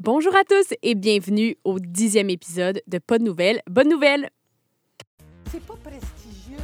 [0.00, 3.62] Bonjour à tous et bienvenue au dixième épisode de Pas de nouvelles.
[3.70, 4.28] Bonne nouvelle!
[5.52, 6.56] C'est pas prestigieux.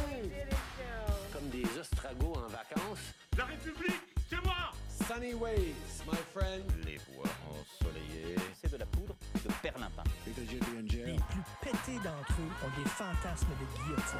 [1.31, 3.13] comme des ostragos en vacances.
[3.37, 4.71] La République, c'est moi
[5.07, 5.73] Sunny ways,
[6.05, 6.65] my friend.
[6.85, 8.35] Les voies ensoleillées.
[8.61, 10.03] c'est de la poudre de perlimpin.
[10.27, 11.05] In jail.
[11.05, 14.19] Les plus pétés d'entre eux ont des fantasmes de guillotine.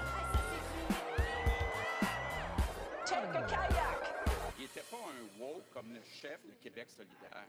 [4.58, 7.46] Il était pas un woke comme le chef de Québec solidaire.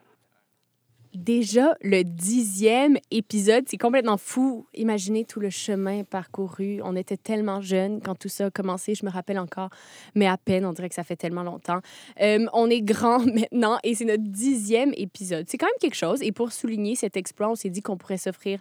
[1.15, 4.66] Déjà le dixième épisode, c'est complètement fou.
[4.73, 6.80] Imaginez tout le chemin parcouru.
[6.83, 9.69] On était tellement jeunes quand tout ça a commencé, je me rappelle encore,
[10.15, 11.80] mais à peine, on dirait que ça fait tellement longtemps.
[12.23, 15.45] Euh, on est grand maintenant et c'est notre dixième épisode.
[15.51, 16.23] C'est quand même quelque chose.
[16.23, 18.61] Et pour souligner cet exploit, on s'est dit qu'on pourrait s'offrir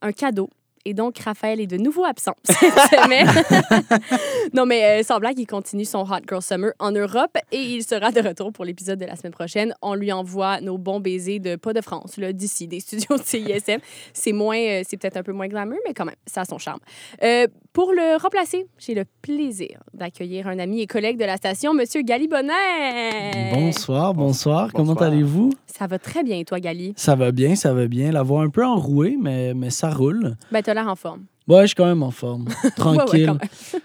[0.00, 0.48] un cadeau.
[0.84, 3.28] Et donc, Raphaël est de nouveau absent cette semaine.
[4.54, 7.84] non, mais euh, sans blague, il continue son Hot Girl Summer en Europe et il
[7.84, 9.74] sera de retour pour l'épisode de la semaine prochaine.
[9.82, 13.78] On lui envoie nos bons baisers de pas de France, d'ici, des studios de CISM.
[14.14, 16.58] C'est moins, euh, c'est peut-être un peu moins glamour, mais quand même, ça a son
[16.58, 16.80] charme.
[17.22, 21.72] Euh, pour le remplacer, j'ai le plaisir d'accueillir un ami et collègue de la station,
[21.72, 23.52] Monsieur Gali Bonnet.
[23.52, 24.72] Bonsoir, bonsoir.
[24.72, 25.50] Comment allez-vous?
[25.66, 26.92] Ça va très bien, et toi, Gali?
[26.96, 28.10] Ça va bien, ça va bien.
[28.10, 30.36] La voix un peu enrouée, mais, mais ça roule.
[30.50, 31.22] Ben, t'as l'air en forme.
[31.46, 32.46] Ouais, je suis quand même en forme.
[32.76, 33.26] Tranquille.
[33.26, 33.78] quand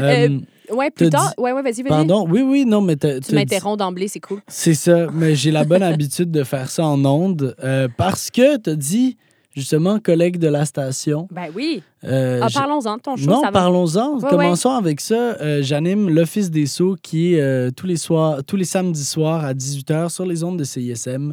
[0.00, 0.38] Euh,
[0.70, 1.28] Ouais, plus T'as tard?
[1.36, 1.88] dit- Ouais, ouais, vas-y, vas-y.
[1.90, 4.40] pardon, oui, oui, non, mais t'as- Tu t'as dit- m'interromps d'emblée, c'est cool.
[4.48, 8.56] C'est ça, mais j'ai la bonne habitude de faire ça en ondes euh, parce que
[8.56, 9.16] tu dit,
[9.56, 11.26] justement, collègue de la station.
[11.32, 11.82] Ben oui.
[12.04, 13.26] euh, Ah, parlons-en de ton show.
[13.26, 13.52] non, ça va.
[13.52, 14.18] parlons-en.
[14.18, 15.14] Ouais, Commençons avec ça.
[15.40, 19.44] Euh, J'anime l'Office des Sceaux qui est euh, tous, les soirs, tous les samedis soirs
[19.44, 21.32] à 18h sur les ondes de CISM,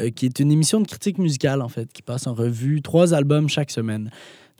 [0.00, 3.12] euh, qui est une émission de critique musicale, en fait, qui passe en revue trois
[3.12, 4.10] albums chaque semaine.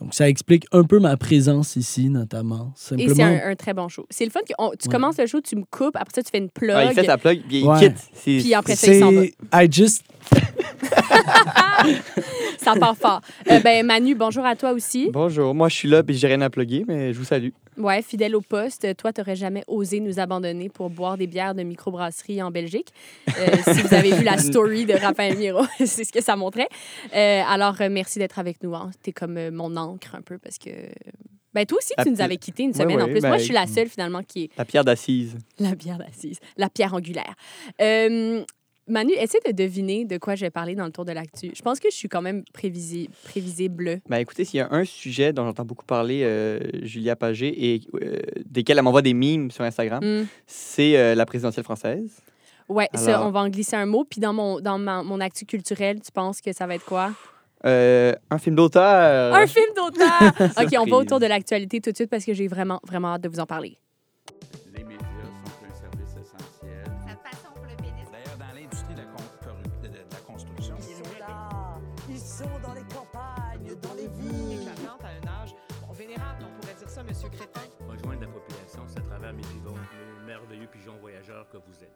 [0.00, 2.72] Donc, ça explique un peu ma présence ici, notamment.
[2.74, 3.26] Et c'est Simplement.
[3.44, 4.04] un, un très bon show.
[4.10, 4.92] C'est le fun que on- tu Ouais.
[4.92, 6.72] commences le show, tu me coupes, après ça, tu fais une plug.
[6.74, 7.78] Ah, il fait sa plug, puis il Ouais.
[7.78, 7.98] quitte.
[8.12, 9.20] C'est- Puis après ça, il s'en va.
[9.22, 9.34] C'est.
[9.52, 10.02] I just.
[12.64, 13.20] Ça part fort.
[13.50, 15.10] Euh, ben, Manu, bonjour à toi aussi.
[15.12, 17.50] Bonjour, moi je suis là, puis j'ai rien à plugger, mais je vous salue.
[17.76, 18.96] Ouais, fidèle au poste.
[18.96, 22.88] Toi, tu n'aurais jamais osé nous abandonner pour boire des bières de microbrasserie en Belgique.
[23.28, 26.68] Euh, si vous avez vu la story de Raphaël Miro, c'est ce que ça montrait.
[27.14, 28.74] Euh, alors, euh, merci d'être avec nous.
[28.74, 28.90] Hein.
[29.02, 30.70] Tu es comme mon encre un peu parce que.
[31.52, 33.20] Ben, toi aussi, La tu nous avais quitté une semaine en plus.
[33.20, 35.36] Moi, ben, je suis la seule finalement qui est La pierre d'assise.
[35.60, 37.34] la pierre d'assise, la pierre angulaire.
[37.80, 38.42] Euh,
[38.86, 41.50] Manu, essaie de deviner de quoi je vais parler dans le tour de l'actu.
[41.54, 44.00] Je pense que je suis quand même prévisi- prévisible.
[44.08, 47.80] Ben écoutez, s'il y a un sujet dont j'entends beaucoup parler, euh, Julia Pagé, et
[48.02, 50.26] euh, desquels elle m'envoie des mimes sur Instagram, Hmm.
[50.46, 52.20] c'est euh, la présidentielle française.
[52.68, 54.04] Ouais, ça, on va en glisser un mot.
[54.04, 57.12] Puis dans mon, dans ma- mon actu culturel, tu penses que ça va être quoi?
[57.66, 59.34] Euh, un film d'auteur.
[59.34, 60.32] Un film d'auteur!
[60.62, 63.22] OK, on va autour de l'actualité tout de suite parce que j'ai vraiment, vraiment hâte
[63.22, 63.78] de vous en parler.
[81.50, 81.90] Que vous êtes.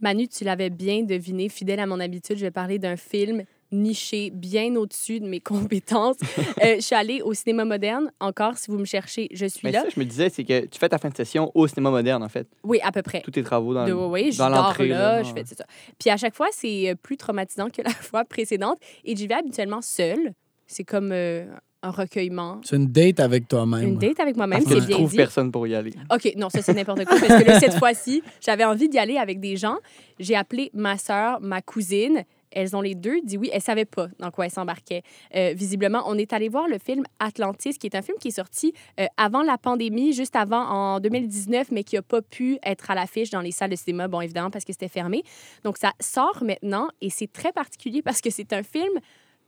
[0.00, 4.30] Manu, tu l'avais bien deviné, fidèle à mon habitude, je vais parler d'un film niché
[4.30, 6.16] bien au-dessus de mes compétences.
[6.62, 8.12] Euh, je suis allée au cinéma moderne.
[8.20, 9.82] Encore, si vous me cherchez, je suis Mais là.
[9.82, 12.22] ça, je me disais, c'est que tu fais ta fin de session au cinéma moderne,
[12.22, 12.46] en fait.
[12.64, 13.22] Oui, à peu près.
[13.22, 15.44] Tous tes travaux dans De, oui, oui, je dans dors l'entrée, là, là, je fais
[15.44, 15.64] ça.
[15.98, 18.78] Puis à chaque fois, c'est euh, plus traumatisant que la fois précédente.
[19.04, 20.34] Et j'y vais habituellement seule.
[20.66, 21.46] C'est comme euh,
[21.82, 22.60] un recueillement.
[22.64, 23.82] C'est une date avec toi-même.
[23.82, 25.16] Une date avec moi-même, Parce que trouves dit.
[25.16, 25.92] personne pour y aller.
[26.12, 27.18] OK, non, ça, c'est n'importe quoi.
[27.18, 29.76] Parce que là, cette fois-ci, j'avais envie d'y aller avec des gens.
[30.18, 32.24] J'ai appelé ma sœur, ma cousine.
[32.54, 33.48] Elles ont les deux dit oui.
[33.50, 35.02] Elles ne savaient pas dans quoi elles s'embarquaient.
[35.34, 38.32] Euh, visiblement, on est allé voir le film Atlantis, qui est un film qui est
[38.32, 42.90] sorti euh, avant la pandémie, juste avant, en 2019, mais qui n'a pas pu être
[42.90, 45.22] à l'affiche dans les salles de cinéma, bon, évidemment, parce que c'était fermé.
[45.64, 48.92] Donc, ça sort maintenant et c'est très particulier parce que c'est un film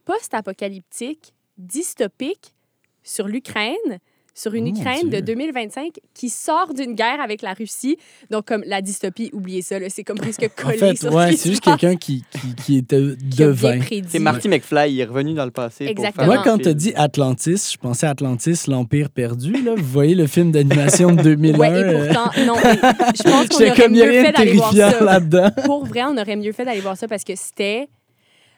[0.07, 2.55] post-apocalyptique, dystopique,
[3.03, 3.99] sur l'Ukraine,
[4.37, 5.35] sur une Oh, mon Ukraine de Dieu.
[5.37, 7.97] 2025 qui sort d'une guerre avec la Russie.
[8.31, 11.37] Donc, comme la dystopie, oubliez ça, là, c'est comme presque En collé fait, sur ouais,
[11.37, 13.01] c'est juste quelqu'un qui, qui, qui était
[13.39, 13.79] devin.
[14.09, 15.85] C'est Marty McFly, il est revenu dans le passé.
[15.85, 16.27] Exactement.
[16.27, 16.75] Moi, Pour faire quand t'as film.
[16.79, 19.53] dit Atlantis, je pensais à Atlantis, l'Empire perdu.
[19.63, 19.75] Là.
[19.77, 21.57] Vous voyez le film d'animation de 2001.
[21.59, 22.75] Ouais, et euh, pourtant, non, mais
[23.17, 25.05] je pense qu'on aurait mieux fait d'aller voir ça.
[25.05, 25.51] là-dedans.
[25.65, 27.89] Pour vrai, on aurait mieux fait d'aller voir ça parce que c'était.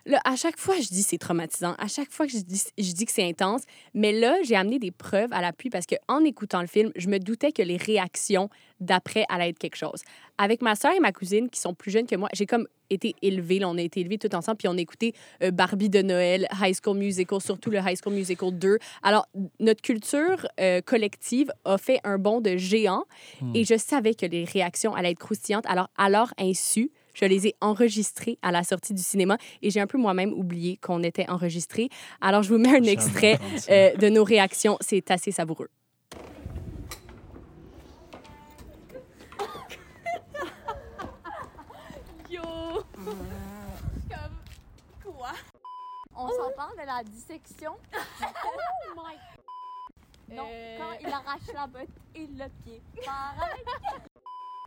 [0.06, 1.74] Là, à chaque fois, je dis c'est traumatisant.
[1.78, 3.62] À chaque fois que je dis, je dis que c'est intense.
[3.92, 7.18] Mais là, j'ai amené des preuves à l'appui parce qu'en écoutant le film, je me
[7.18, 8.48] doutais que les réactions
[8.78, 10.02] d'après allaient être quelque chose.
[10.38, 13.16] Avec ma soeur et ma cousine, qui sont plus jeunes que moi, j'ai comme été
[13.20, 13.58] élevée.
[13.58, 15.12] là, on a été élevés tout ensemble, puis on a écouté
[15.42, 18.78] euh, Barbie de Noël, High School Musical, surtout le High School Musical 2.
[19.02, 19.26] Alors,
[19.58, 23.04] notre culture euh, collective a fait un bond de géant
[23.54, 25.66] et je savais que les réactions allaient être croustillantes.
[25.66, 29.80] Alors, à leur insu, Je les ai enregistrés à la sortie du cinéma et j'ai
[29.80, 31.88] un peu moi-même oublié qu'on était enregistrés.
[32.20, 33.38] Alors, je vous mets un extrait
[33.70, 34.76] euh, de nos réactions.
[34.82, 35.70] C'est assez savoureux.
[42.30, 42.42] Yo!
[44.08, 44.36] Comme
[45.04, 45.32] quoi?
[46.14, 47.72] On s'en parle de la dissection.
[48.22, 50.34] oh my!
[50.34, 50.78] Non, Euh.
[50.78, 52.82] quand il arrache la botte et le pied.
[53.04, 53.62] Pareil.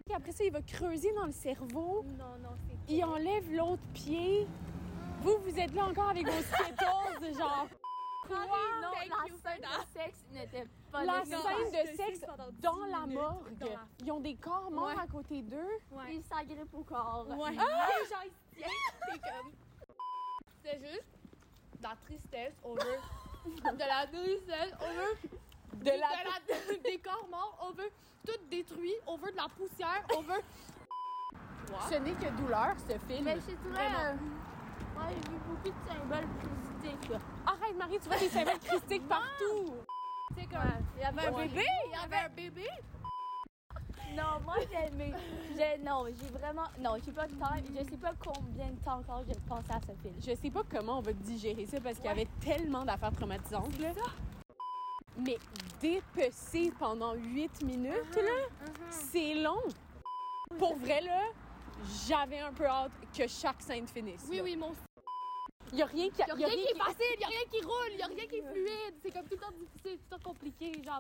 [0.10, 2.04] Et après ça, il va creuser dans le cerveau.
[2.18, 2.94] Non, non, c'est.
[2.94, 4.48] Il enlève l'autre pied.
[5.22, 7.68] Vous, vous êtes là encore avec vos Skittles, genre.
[8.30, 8.36] non,
[8.94, 11.40] Thank la you for scène de sexe n'était pas La scène
[11.72, 12.22] de sexe
[12.60, 13.58] dans la morgue.
[13.60, 14.94] Dans la- Ils ont des corps morts Ouais.
[15.02, 15.78] à côté d'eux.
[16.10, 17.26] Il s'agrippe au corps.
[17.30, 17.52] Ouais.
[17.60, 17.90] Ah!
[18.10, 18.68] Genre, il se tient,
[19.12, 19.52] c'est comme.
[20.64, 21.18] C'est juste
[21.80, 23.00] de la tristesse, on veut.
[23.46, 25.30] De la tristesse, on veut.
[25.78, 25.94] De la...
[25.96, 26.00] de
[26.74, 27.90] la- des corps morts, on veut
[28.26, 30.42] tout détruit, on veut de la poussière, on veut.
[31.90, 33.26] Ce n'est que douleur, ce film.
[33.26, 33.70] Mais c'est très.
[33.70, 34.00] Vraiment.
[34.00, 34.14] euh,
[34.98, 36.28] Ouais, j'ai vu beaucoup de symboles
[36.82, 37.12] christiques.
[37.46, 39.76] Arrête, Marie, tu vois des symboles christiques partout.
[40.36, 40.60] C'est comme.
[40.60, 41.66] Ouais, Il y avait un bébé.
[41.86, 42.68] Il y avait un bébé.
[44.18, 45.14] Non, moi j'ai aimé.
[45.56, 46.64] J'ai- Non, j'ai vraiment.
[46.80, 47.46] Non, j'ai pas de temps.
[47.56, 50.16] Je sais pas combien de temps encore j'ai pensé à ce film.
[50.20, 53.78] Je sais pas comment on va digérer ça parce qu'il y avait tellement d'affaires traumatisantes.
[53.80, 53.90] Là.
[55.26, 55.38] Mais
[55.80, 59.62] dépecer pendant 8 minutes, là, c'est long.
[60.58, 61.22] Pour vrai, là,
[62.08, 64.26] j'avais un peu hâte que chaque scène finisse.
[64.30, 64.44] Oui, là.
[64.44, 64.74] oui, mon.
[65.72, 66.22] Il y a rien qui...
[66.22, 68.02] Il y a rien qui est facile, il y a rien qui roule, il y
[68.02, 68.96] a rien qui est fluide.
[69.04, 70.72] C'est comme tout le temps difficile, tout le temps compliqué.
[70.84, 71.00] Genre.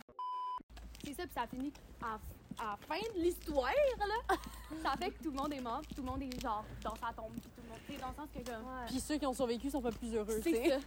[1.03, 2.19] C'est ça, puis ça finit à,
[2.59, 4.35] à la fin de l'histoire, là.
[4.83, 6.95] ça fait que tout le monde est mort, puis tout le monde est genre dans
[6.95, 7.79] sa tombe, puis tout le monde.
[7.87, 8.85] Sais, dans le sens que comme.
[8.87, 10.77] Puis ceux qui ont survécu sont pas plus heureux, C'est ça.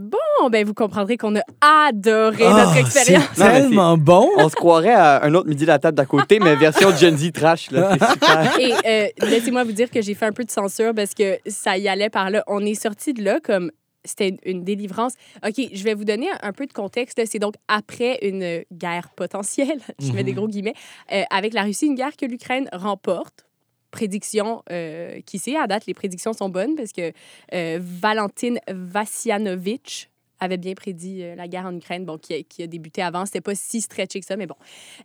[0.00, 3.24] Bon, ben vous comprendrez qu'on a adoré Ah, notre expérience.
[3.34, 4.28] C'est tellement bon.
[4.38, 7.16] On se croirait à un autre midi de la table d'à côté, mais version Gen
[7.18, 7.70] Z trash.
[7.70, 7.96] Là.
[7.98, 8.58] C'est super.
[8.58, 11.76] Et euh, laissez-moi vous dire que j'ai fait un peu de censure parce que ça
[11.76, 12.42] y allait par là.
[12.46, 13.70] On est sorti de là comme
[14.02, 15.12] c'était une, une délivrance.
[15.46, 17.18] OK, je vais vous donner un, un peu de contexte.
[17.18, 17.26] là.
[17.26, 20.36] C'est donc après une guerre potentielle, je mets des Mhm.
[20.38, 20.74] gros guillemets,
[21.12, 23.44] euh, avec la Russie, une guerre que l'Ukraine remporte.
[23.90, 27.12] Prédiction, euh, qui sait, à date, les prédictions sont bonnes parce que
[27.52, 30.10] euh, Valentine Vassianovitch
[30.40, 33.26] avait bien prédit euh, la guerre en Ukraine, bon, qui a, qui a débuté avant.
[33.26, 34.56] C'était pas si stretché que ça, mais bon.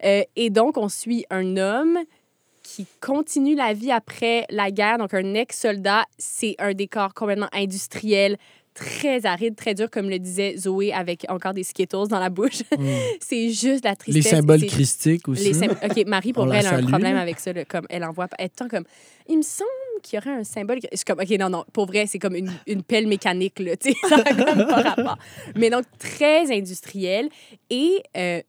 [0.04, 2.00] Euh, et donc, on suit un homme
[2.64, 6.06] qui continue la vie après la guerre, donc un ex-soldat.
[6.18, 8.38] C'est un décor complètement industriel,
[8.76, 12.62] très aride, très dur, comme le disait Zoé, avec encore des Skittles dans la bouche.
[12.78, 12.86] Mm.
[13.22, 14.28] c'est juste la Les tristesse.
[14.32, 15.46] symboles C'est- christiques aussi.
[15.46, 17.54] les sym- OK, Marie, pour vrai, elle a un problème avec ça.
[17.54, 18.36] là, comme elle envoie pas.
[18.38, 18.84] Elle est comme.
[19.28, 19.70] Il me semble
[20.04, 20.80] qu'il y aurait un symbole.
[20.92, 21.64] Je suis comme, OK, non, non.
[21.74, 23.76] Pour vrai, c'est comme une, une pelle mécanique, là.
[23.78, 25.18] Tu sais, ça comme pas rapport.
[25.56, 27.30] Mais donc, très industriel
[27.70, 28.42] et euh,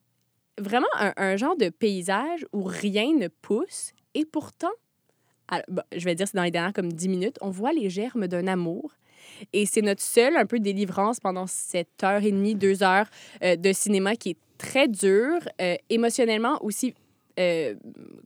[0.58, 3.92] vraiment un, un genre de paysage où rien ne pousse.
[4.14, 4.72] Et pourtant,
[5.48, 7.88] alors, bon, je vais dire, c'est dans les dernières comme 10 minutes, on voit les
[7.90, 8.92] germes d'un amour.
[9.52, 13.06] Et c'est notre seule un peu délivrance pendant cette heure et demie, deux heures
[13.42, 16.94] euh, de cinéma qui est très dur, euh, émotionnellement aussi,
[17.38, 17.74] euh,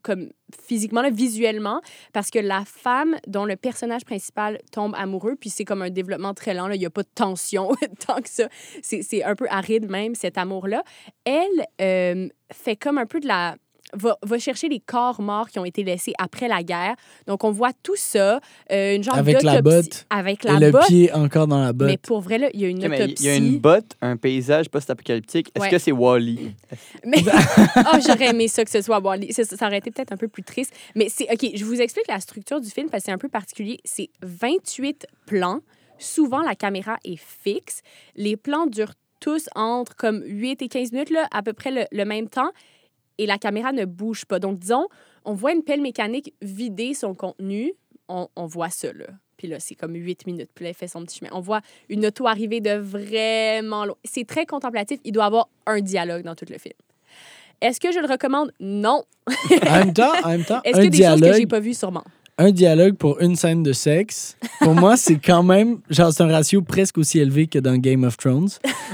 [0.02, 0.30] comme
[0.66, 1.80] physiquement, visuellement,
[2.12, 6.34] parce que la femme dont le personnage principal tombe amoureux, puis c'est comme un développement
[6.34, 7.70] très lent, il n'y a pas de tension
[8.06, 8.48] tant que ça,
[8.82, 10.84] c'est un peu aride même, cet amour-là,
[11.24, 13.56] elle fait comme un peu de la
[13.94, 16.94] va, va chercher les corps morts qui ont été laissés après la guerre.
[17.26, 18.40] Donc, on voit tout ça,
[18.72, 20.86] euh, une genre Avec la botte Avec Et la le botte.
[20.86, 21.88] pied encore dans la botte.
[21.88, 23.24] Mais pour vrai, là, il y a une Ok, mais autopsie.
[23.24, 25.50] Il y a une botte, un paysage post-apocalyptique.
[25.54, 25.70] Est-ce Ouais.
[25.70, 26.54] que c'est Wally?
[27.04, 27.18] Mais
[27.76, 29.32] oh, j'aurais aimé ça que ce soit Wall-E.
[29.32, 30.72] Ça, ça aurait été peut-être un peu plus triste.
[30.94, 33.28] Mais c'est OK, je vous explique la structure du film parce que c'est un peu
[33.28, 33.78] particulier.
[33.84, 35.60] C'est 28 plans.
[35.98, 37.82] Souvent, la caméra est fixe.
[38.16, 41.84] Les plans durent tous entre comme 8 et 15 minutes, là, à peu près le,
[41.92, 42.50] le même temps.
[43.20, 44.38] Et la caméra ne bouge pas.
[44.38, 44.86] Donc, disons,
[45.26, 47.74] on voit une pelle mécanique vider son contenu.
[48.08, 49.08] On, on voit ça, là.
[49.36, 50.48] Puis là, c'est comme 8 minutes.
[50.54, 51.30] Puis là, elle fait son petit chemin.
[51.34, 51.60] On voit
[51.90, 53.96] une auto arriver de vraiment loin.
[54.04, 55.00] C'est très contemplatif.
[55.04, 56.74] Il doit y avoir un dialogue dans tout le film.
[57.60, 58.52] Est-ce que je le recommande?
[58.58, 59.04] Non.
[59.66, 61.48] En même temps, en même temps Est-ce qu'il y a des choses que j'ai dialogue,
[61.48, 61.74] pas vues?
[61.74, 62.04] Sûrement?
[62.40, 66.28] Un dialogue pour une scène de sexe, pour moi, c'est quand même, genre, c'est un
[66.28, 68.48] ratio presque aussi élevé que dans Game of Thrones.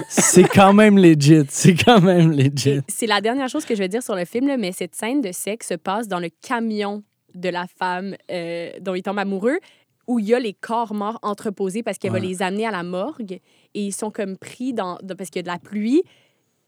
[0.08, 1.44] C'est quand même legit.
[1.48, 2.80] C'est quand même legit.
[2.88, 5.20] C'est la dernière chose que je vais dire sur le film, là, mais cette scène
[5.20, 7.02] de sexe se passe dans le camion
[7.34, 9.58] de la femme euh, dont il tombe amoureux,
[10.06, 12.82] où il y a les corps morts entreposés parce qu'elle va les amener à la
[12.82, 13.32] morgue
[13.74, 16.02] et ils sont comme pris dans, dans- parce qu'il y a de la pluie.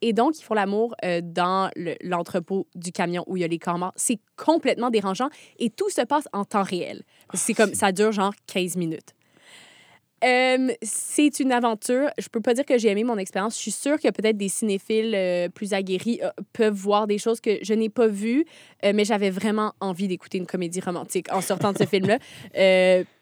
[0.01, 3.49] Et donc, ils font l'amour euh, dans le- l'entrepôt du camion où il y a
[3.49, 3.93] les corps morts.
[3.97, 5.29] C'est complètement dérangeant
[5.59, 7.03] et tout se passe en temps réel.
[7.29, 9.15] Que C'est comme, ça dure genre 15 minutes.
[10.25, 12.11] Euh, c'est une aventure.
[12.19, 13.55] Je peux pas dire que j'ai aimé mon expérience.
[13.55, 17.41] Je suis sûre que peut-être des cinéphiles euh, plus aguerris euh, peuvent voir des choses
[17.41, 18.45] que je n'ai pas vues,
[18.83, 22.19] mais j'avais vraiment envie d'écouter une comédie romantique en sortant de ce film-là.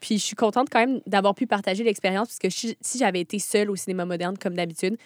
[0.00, 2.48] Puis je suis contente quand même d'avoir pu partager l'expérience, parce que
[2.80, 4.96] si j'avais été seule au cinéma moderne comme d'habitude,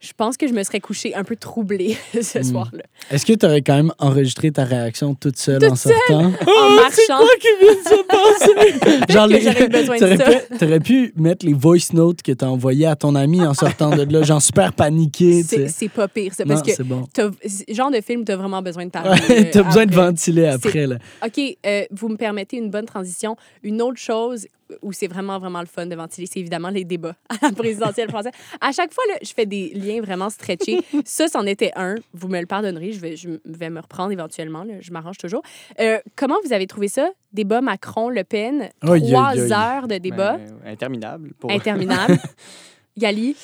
[0.00, 2.42] je pense que je me serais couchée un peu troublée ce Mm.
[2.44, 2.82] soir-là.
[3.10, 6.26] Est-ce que tu aurais quand même enregistré ta réaction toute seule Toute en sortant?
[6.26, 7.24] En Oh, c'est marchant.
[7.24, 8.04] quoi qui vient de se
[9.06, 9.12] passer?
[9.12, 10.24] Genre, que les- j'aurais besoin de t'aurais ça.
[10.40, 13.90] pu- T'aurais pu mettre les voice notes que t'as envoyés à ton ami en sortant
[13.90, 17.04] de là, genre super paniqué, C'est c'est pas pire, ça, Non, parce que c'est bon.
[17.12, 19.18] t'as- c'est- genre de film, tu as vraiment besoin de parler.
[19.28, 20.96] Ouais, euh, t'as besoin de ventiler après, C'est- là.
[21.26, 23.36] OK, euh, vous me permettez une bonne transition.
[23.64, 24.46] Une autre chose
[24.82, 28.08] où c'est vraiment, vraiment le fun de ventiler, c'est évidemment les débats à la présidentielle
[28.08, 28.32] française.
[28.60, 30.80] À chaque fois, là, je fais des liens vraiment stretchés.
[31.04, 31.96] Ça, c'en était un.
[32.14, 32.92] Vous me le pardonnerez.
[32.92, 34.64] Je vais, je vais me reprendre éventuellement.
[34.64, 34.74] là.
[34.80, 35.42] Je m'arrange toujours.
[35.80, 37.10] Euh, comment vous avez trouvé ça?
[37.32, 38.70] Débat Macron-Le Pen.
[38.80, 40.38] Trois heures de débat.
[40.38, 41.32] Ben, interminable.
[41.38, 41.50] Pour...
[41.50, 42.18] Interminable.
[42.98, 43.36] Gali?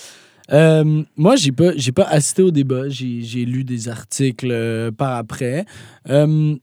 [0.53, 2.89] Euh, moi, j'ai pas, j'ai pas assisté au débat.
[2.89, 5.65] J'ai, j'ai lu des articles euh, par après.
[6.11, 6.57] Euh,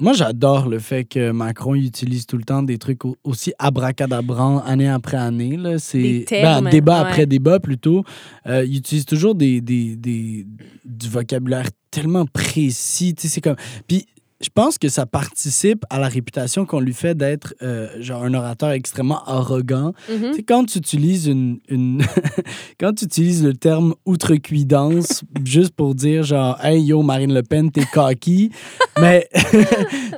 [0.00, 3.52] moi, j'adore le fait que Macron il utilise tout le temps des trucs au- aussi
[3.58, 5.56] abracadabrants année après année.
[5.56, 5.78] Là.
[5.78, 7.08] C'est, ben, débat ouais.
[7.08, 8.04] après débat plutôt.
[8.46, 10.46] Euh, il utilise toujours des, des, des-
[10.84, 13.14] du vocabulaire tellement précis.
[13.18, 13.56] C'est comme...
[13.86, 14.06] Puis
[14.40, 18.32] je pense que ça participe à la réputation qu'on lui fait d'être euh, genre un
[18.34, 19.92] orateur extrêmement arrogant.
[20.06, 22.02] Tu sais, quand tu utilises une, une-
[22.80, 27.70] quand tu utilises le terme outrecuidance juste pour dire genre hey yo Marine Le Pen
[27.70, 28.50] t'es cocky
[29.00, 29.58] mais tu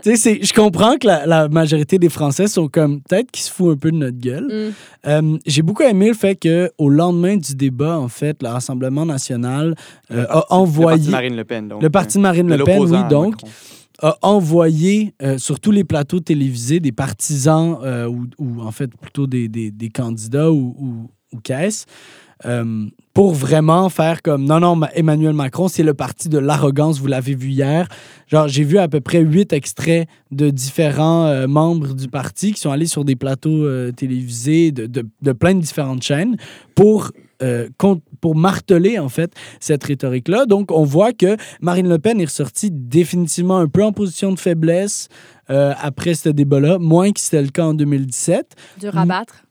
[0.03, 3.51] sais c'est- je comprends que la, la majorité des Français sont comme peut-être qu'ils se
[3.51, 4.73] foutent un peu de notre gueule Mm.
[5.07, 9.07] Euh, j'ai beaucoup aimé le fait que au lendemain du débat en fait le Rassemblement
[9.07, 9.75] national
[10.11, 11.69] euh, a Le parti envoyé de Marine Le Pen.
[11.69, 13.49] Donc, le parti de Marine Le Pen oui donc Macron.
[14.03, 19.27] A envoyé euh, sur tous les plateaux télévisés des partisans euh, ou, en fait plutôt
[19.27, 21.87] des, des- candidats ou, ou, ou caisses
[22.47, 26.99] euh, pour vraiment faire comme non, non, Ma- Emmanuel Macron, c'est le parti de l'arrogance,
[26.99, 27.87] vous l'avez vu hier.
[28.29, 32.71] Genre, j'ai vu à peu près huit extraits de différents membres du parti qui sont
[32.71, 36.37] allés sur des plateaux télévisés de, de, de plein de différentes chaînes
[36.75, 37.11] pour,
[37.43, 37.69] euh,
[38.21, 40.47] pour marteler, en fait, cette rhétorique-là.
[40.47, 44.39] Donc, on voit que Marine Le Pen est ressortie définitivement un peu en position de
[44.39, 45.09] faiblesse
[45.51, 48.55] euh, après ce débat-là, moins que c'était le cas en 2017.
[48.81, 49.45] Du rabattre.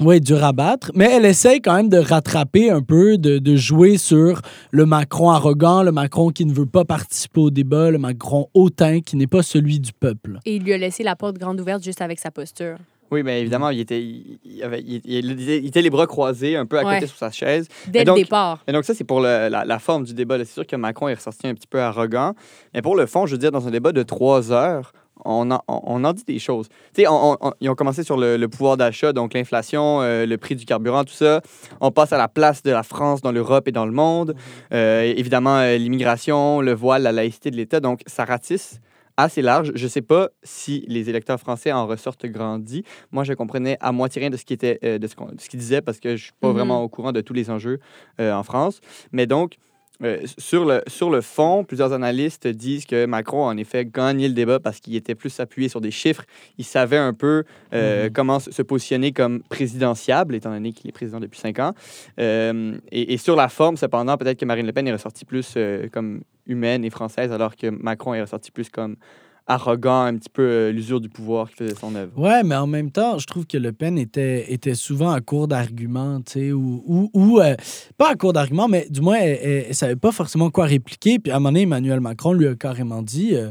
[0.00, 0.90] Oui, dur à battre.
[0.94, 5.30] Mais elle essaye quand même de rattraper un peu, de, de jouer sur le Macron
[5.30, 9.26] arrogant, le Macron qui ne veut pas participer au débat, le Macron hautain qui n'est
[9.26, 10.38] pas celui du peuple.
[10.44, 12.78] Et il lui a laissé la porte grande ouverte juste avec sa posture.
[13.12, 16.84] Oui, mais évidemment, il était, il, avait, il, était les bras croisés, un peu à
[16.84, 16.94] Ouais.
[16.94, 17.68] côté sur sa chaise.
[17.86, 18.58] Dès Et donc- le départ.
[18.66, 20.38] Et donc, ça, c'est pour le- la, la forme du débat.
[20.38, 22.32] C'est sûr que Macron est ressorti un petit peu arrogant.
[22.74, 24.92] Mais pour le fond, je veux dire, dans un débat de trois heures,
[25.24, 26.68] on en, on, on en dit des choses.
[26.94, 30.24] Tu sais, on- on- ils ont commencé sur le, le pouvoir d'achat, donc l'inflation, euh,
[30.26, 31.42] le prix du carburant, tout ça.
[31.80, 34.34] On passe à la place de la France dans l'Europe et dans le monde.
[34.72, 37.78] Euh, évidemment, euh, l'immigration, le voile, la laïcité de l'État.
[37.78, 38.80] Donc, ça ratisse
[39.22, 39.72] assez large.
[39.74, 42.84] Je ne sais pas si les électeurs français en ressortent grandis.
[43.10, 45.14] Moi, je comprenais à moitié rien de ce qui était, euh, de ce
[45.56, 46.54] disait parce que je suis pas Mhm.
[46.54, 47.78] vraiment au courant de tous les enjeux
[48.20, 48.80] euh, en France.
[49.12, 49.56] Mais donc,
[50.02, 54.28] euh, sur, le, sur le fond, plusieurs analystes disent que Macron a en effet gagné
[54.28, 56.24] le débat parce qu'il était plus appuyé sur des chiffres.
[56.58, 61.20] Il savait un peu euh, comment se positionner comme présidentiable, étant donné qu'il est président
[61.20, 61.72] depuis cinq ans.
[62.18, 65.56] Euh, et, et sur la forme, cependant, peut-être que Marine Le Pen est ressortie plus
[65.92, 68.96] comme humaine et française, alors que Macron est ressorti plus comme
[69.46, 72.12] arrogant, un petit peu euh, l'usure du pouvoir qui faisait son œuvre.
[72.18, 75.48] Ouais, mais en même temps, je trouve que Le Pen était, était souvent à court
[75.48, 77.54] d'arguments, tu sais, ou, ou, ou, euh,
[77.98, 81.18] pas à court d'arguments, mais du moins, elle, elle, elle savait pas forcément quoi répliquer.
[81.18, 83.50] Puis à un moment donné, Emmanuel Macron lui a carrément dit euh,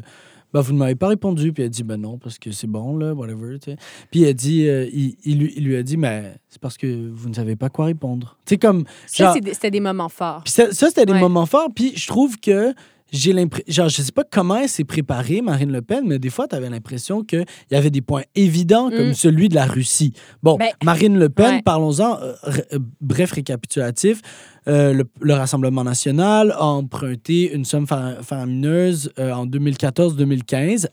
[0.54, 1.54] ben, Vous ne m'avez pas répondu.
[1.54, 3.60] Puis elle a dit Ben non, parce que c'est bon, là, whatever.
[3.60, 3.78] tu sais.
[4.12, 7.10] Puis elle dit, euh, il, il lui, il lui a dit Mais c'est parce que
[7.14, 8.38] vous ne savez pas quoi répondre.
[8.46, 8.86] Tu sais, comme.
[9.08, 10.42] Ça, genre- c'est des- c'était des moments forts.
[10.44, 11.20] puis ça, ça, c'était des Ouais.
[11.20, 11.70] moments forts.
[11.76, 12.74] Puis je trouve que
[13.12, 13.88] j'ai l'impression.
[13.90, 16.70] Je sais pas comment elle s'est préparée, Marine Le Pen, mais des fois, tu avais
[16.70, 19.14] l'impression qu'il y avait des points évidents comme Mm.
[19.14, 20.14] celui de la Russie.
[20.42, 21.62] Bon, Ben, Marine Le Pen, ouais.
[21.64, 22.20] parlons-en.
[22.22, 22.34] euh,
[22.74, 24.22] euh, bref, récapitulatif.
[24.68, 30.88] Euh, le, le Rassemblement national a emprunté une somme fara- faramineuse euh, en 2014-2015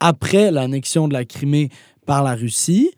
[0.00, 1.68] après l'annexion de la Crimée
[2.06, 2.90] par la Russie.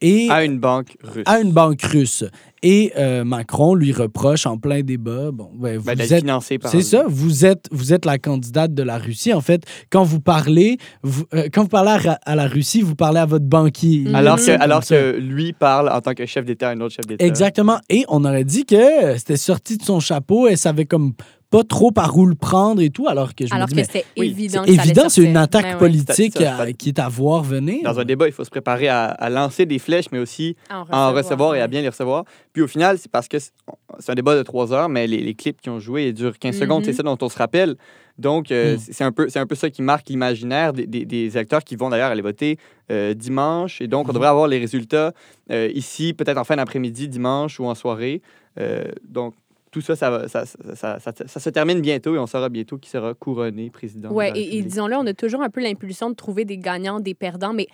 [0.00, 1.24] Et À une banque russe.
[1.26, 2.24] à une banque russe.
[2.62, 6.70] Et euh, Macron lui reproche en plein débat, bon, vous Ben, d'être êtes financé par
[6.70, 9.32] c'est ça, vous êtes, vous êtes la candidate de la Russie.
[9.32, 13.20] En fait, quand vous parlez, vous, euh, quand vous parlez à, la Russie, vous parlez
[13.20, 14.00] à votre banquier.
[14.00, 14.14] Mhm.
[14.14, 14.96] Alors, que, comme alors ça.
[14.96, 17.24] que lui parle en tant que chef d'État à un autre chef d'État.
[17.24, 17.78] Exactement.
[17.88, 20.48] Et on aurait dit que c'était sorti de son chapeau.
[20.48, 21.12] Elle savait comme
[21.50, 23.80] pas trop par où le prendre et tout, alors que je Alors me dis, que
[23.80, 25.78] mais c'était oui, évident c'est évident, c'est une attaque Ben ouais.
[25.78, 27.78] politique C'est ça, ça- qui est à voir venir.
[27.84, 30.84] Dans un débat, il faut se préparer à, à lancer des flèches, mais aussi À
[30.90, 32.24] en recevoir et à bien les recevoir.
[32.52, 35.34] Puis au final, c'est parce que c'est un débat de trois heures, mais les, les
[35.34, 36.84] clips qui ont joué durent 15 secondes, Mhm.
[36.84, 37.76] c'est ça dont on se rappelle.
[38.18, 38.80] Donc, euh, Mm.
[38.90, 41.76] c'est un, peu- c'est un peu ça qui marque l'imaginaire des, des, des électeurs qui
[41.76, 42.58] vont d'ailleurs aller voter
[42.90, 43.80] euh, dimanche.
[43.80, 44.14] Et donc, on Mhm.
[44.14, 45.12] devrait avoir les résultats
[45.50, 48.20] euh, ici, peut-être en fin d'après-midi, dimanche ou en soirée.
[48.58, 49.34] Euh, donc,
[49.70, 52.48] tout ça ça, va- ça, ça, ça, ça- ça se termine bientôt et on saura
[52.48, 54.10] bientôt qui sera couronné président.
[54.30, 57.52] la et, disons-le, on a toujours un peu l'impulsion de trouver des gagnants, des perdants,
[57.52, 57.66] mais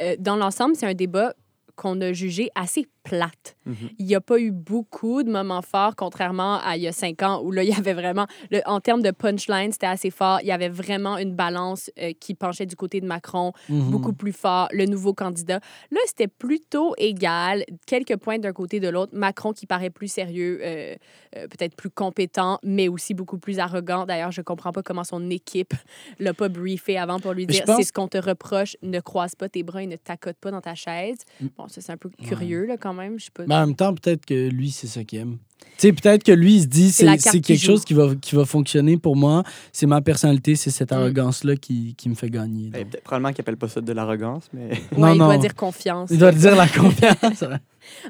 [0.00, 1.34] euh, dans l'ensemble, c'est un débat
[1.76, 3.56] qu'on a jugé assez plate.
[3.66, 3.74] Mhm.
[3.98, 7.22] Il n'y a pas eu beaucoup de moments forts, contrairement à il y a cinq
[7.22, 10.38] ans, où là, il y avait vraiment, le- en termes de punchline, c'était assez fort.
[10.42, 13.90] Il y avait vraiment une balance euh, qui penchait du côté de Macron, Mhm.
[13.90, 15.58] beaucoup plus fort, le nouveau candidat.
[15.90, 19.12] Là, c'était plutôt égal, quelques points d'un côté de l'autre.
[19.16, 20.94] Macron qui paraît plus sérieux, euh,
[21.36, 24.06] euh, peut-être plus compétent, mais aussi beaucoup plus arrogant.
[24.06, 25.72] D'ailleurs, je comprends pas comment son équipe
[26.20, 29.00] l'a pas briefé avant pour lui Mais dire pense- c'est ce qu'on te reproche, ne
[29.00, 31.18] croise pas tes bras et ne t'accote pas dans ta chaise.
[31.40, 31.46] Mm.
[31.62, 33.18] Bon, ça, c'est un peu curieux, là, quand même.
[33.20, 33.44] Je sais pas.
[33.46, 35.38] Mais en même temps, peut-être que lui, c'est ça qu'il aime.
[35.78, 38.34] Tu sais, peut-être que lui, il se dit, C'est qui quelque chose qui va, qui
[38.34, 39.44] va fonctionner pour moi.
[39.72, 40.94] C'est ma personnalité, c'est cette Mm.
[40.96, 42.70] arrogance-là qui, qui me fait gagner.
[42.70, 46.10] Peut-être- probablement qu'il appelle pas ça de l'arrogance, mais Ouais, non, il doit dire confiance.
[46.10, 47.44] Il doit dire la confiance.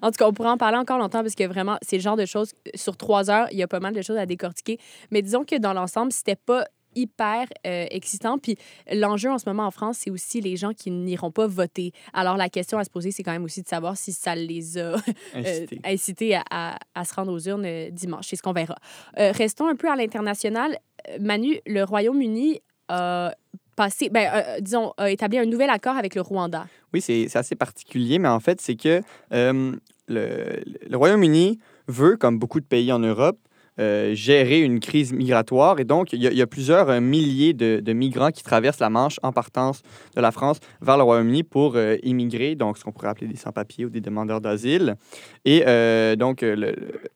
[0.02, 2.16] En tout cas, on pourrait en parler encore longtemps parce que vraiment, c'est le genre
[2.16, 4.78] de choses, sur trois heures, il y a pas mal de choses à décortiquer.
[5.10, 8.38] Mais disons que dans l'ensemble, c'était pas hyper euh, excitant.
[8.38, 8.56] Puis
[8.92, 11.92] l'enjeu en ce moment en France, c'est aussi les gens qui n'iront pas voter.
[12.12, 14.78] Alors la question à se poser, c'est quand même aussi de savoir si ça les
[14.78, 14.96] a euh,
[15.34, 15.80] incité.
[15.84, 18.26] incités à, à- à se rendre aux urnes euh, dimanche.
[18.28, 18.76] C'est ce qu'on verra.
[19.16, 20.78] Restons un peu à l'international.
[21.20, 23.34] Manu, le Royaume-Uni a
[23.76, 24.30] passé, ben,
[24.60, 26.66] disons, a établi un nouvel accord avec le Rwanda.
[26.92, 31.58] Oui, c'est c'est assez particulier, mais en fait, c'est que le, le Royaume-Uni
[31.88, 33.38] veut, comme beaucoup de pays en Europe,
[33.78, 35.80] euh, gérer une crise migratoire.
[35.80, 39.32] Et donc, il y a, plusieurs euh, milliers de, migrants qui traversent la Manche en
[39.32, 39.82] partance
[40.14, 43.36] de la France vers le Royaume-Uni pour euh, immigrer, donc ce qu'on pourrait appeler des
[43.36, 44.96] sans-papiers ou des demandeurs d'asile.
[45.44, 46.74] Et euh, donc, euh, le,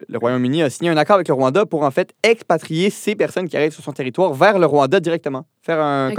[0.08, 3.48] le Royaume-Uni a signé un accord avec le Rwanda pour en fait expatrier ces personnes
[3.48, 5.46] qui arrivent sur son territoire vers le Rwanda directement.
[5.66, 6.12] Faire un,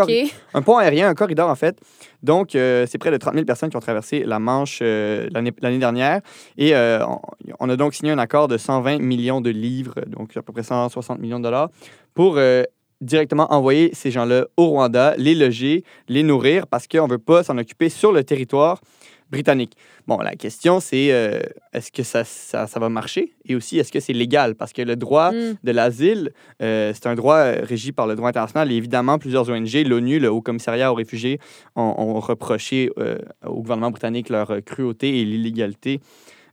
[0.62, 1.80] pont aérien, un corridor en fait.
[2.22, 5.54] Donc, euh, c'est près de 30 000 personnes qui ont traversé la Manche euh, l'année
[5.62, 6.20] l'année dernière.
[6.58, 7.20] Et euh, on,
[7.62, 10.64] on a donc signé un accord de 120 millions de livres, donc à peu près
[10.64, 11.70] 160 millions de dollars,
[12.14, 12.38] pour
[13.00, 17.44] directement envoyer ces gens-là au Rwanda, les loger, les nourrir, parce qu'on ne veut pas
[17.44, 18.82] s'en occuper sur le territoire
[19.30, 19.74] britannique.
[20.08, 21.40] Bon, la question, c'est euh,
[21.74, 23.34] est-ce que ça, ça, ça va marcher?
[23.46, 24.56] Et aussi, est-ce que c'est légal?
[24.56, 25.58] Parce que le droit Mm.
[25.64, 28.72] de l'asile, euh, c'est un droit euh, régi par le droit international.
[28.72, 31.40] Et évidemment, plusieurs ONG, l'ONU, le Haut Commissariat aux réfugiés,
[31.76, 36.00] ont, ont reproché euh, au gouvernement britannique leur cruauté et l'illégalité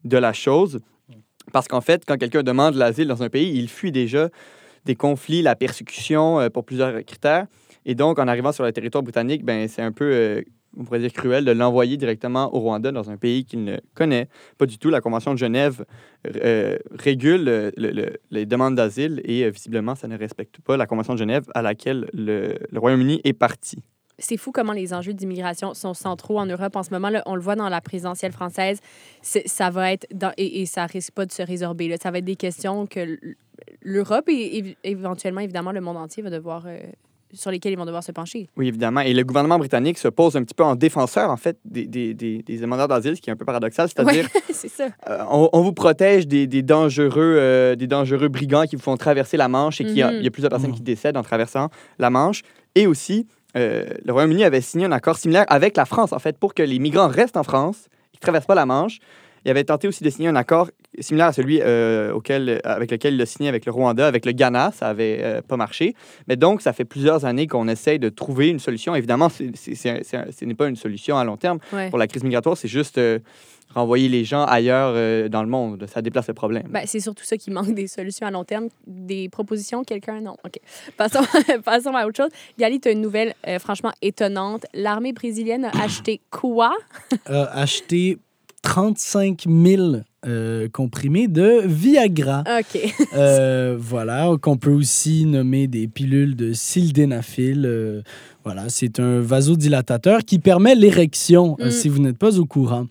[0.04, 0.80] de la chose.
[1.52, 4.28] Parce qu'en fait, quand quelqu'un demande l'asile dans un pays, il fuit déjà
[4.84, 7.46] des conflits, la persécution pour plusieurs critères.
[7.86, 10.42] Et donc, en arrivant sur le territoire britannique, ben, c'est un peu,
[10.76, 14.28] on pourrait dire, cruel de l'envoyer directement au Rwanda, dans un pays qu'il ne connaît
[14.58, 14.90] pas du tout.
[14.90, 15.84] La Convention de Genève
[16.42, 20.76] euh, régule euh, le- le- les demandes d'asile et euh, visiblement, ça ne respecte pas
[20.76, 23.78] la Convention de Genève à laquelle le, Royaume-Uni est parti.
[24.18, 27.08] c'est fou comment les enjeux d'immigration sont centraux en Europe en ce moment.
[27.10, 28.78] Là, on le voit dans la présidentielle française.
[29.22, 30.06] Ça va être
[30.36, 31.94] et, et ça risque pas de se résorber.
[32.00, 33.18] Ça va être des questions que
[33.82, 36.66] l'Europe et, éventuellement évidemment le monde entier va devoir
[37.34, 38.48] sur lesquelles ils vont devoir se pencher.
[38.56, 39.00] Oui, évidemment.
[39.00, 42.14] Et le gouvernement britannique se pose un petit peu en défenseur, en fait, des, des,
[42.14, 43.88] des, des demandeurs d'asile, ce qui est un peu paradoxal.
[43.88, 44.88] C'est-à-dire, Ouais, c'est ça.
[45.08, 48.96] Euh, on, on vous protège des, des dangereux, euh, des dangereux brigands qui vous font
[48.96, 49.90] traverser la Manche et Mhm.
[49.90, 50.76] il y a plusieurs personnes Mhm.
[50.76, 51.68] qui décèdent en traversant
[51.98, 52.42] la Manche.
[52.74, 56.38] Et aussi, euh, le Royaume-Uni avait signé un accord similaire avec la France, en fait,
[56.38, 58.98] pour que les migrants restent en France, ils ne traversent pas la Manche.
[59.44, 63.14] Il avait tenté aussi de signer un accord similaire à celui euh, auquel, avec lequel
[63.14, 64.72] il a signé avec le Rwanda, avec le Ghana.
[64.74, 65.94] Ça n'avait euh, pas marché.
[66.28, 68.94] Mais donc, ça fait plusieurs années qu'on essaye de trouver une solution.
[68.94, 71.90] Évidemment, c'est- c'est- c'est- c'est- ce n'est pas une solution à long terme Ouais.
[71.90, 73.18] pour la crise migratoire, c'est juste euh,
[73.74, 75.84] renvoyer les gens ailleurs euh, dans le monde.
[75.92, 76.68] Ça déplace le problème.
[76.70, 78.68] Ben, c'est surtout ça qui manque des solutions à long terme.
[78.86, 80.36] Des propositions, quelqu'un, non.
[80.44, 80.58] OK.
[80.96, 81.20] Passons,
[81.64, 82.30] passons à autre chose.
[82.58, 84.64] Gali, tu as une nouvelle euh, franchement étonnante.
[84.74, 86.72] L'armée brésilienne a acheté quoi?
[87.26, 88.18] a acheté
[88.64, 89.96] 35 000
[90.26, 92.42] euh, comprimés de Viagra.
[92.60, 92.94] OK.
[93.14, 97.64] Euh, voilà, qu'on peut aussi nommer des pilules de sildenafil.
[97.66, 98.00] euh,
[98.42, 101.70] voilà, c'est un vasodilatateur qui permet l'érection, Mm.
[101.70, 102.86] si vous n'êtes pas au courant.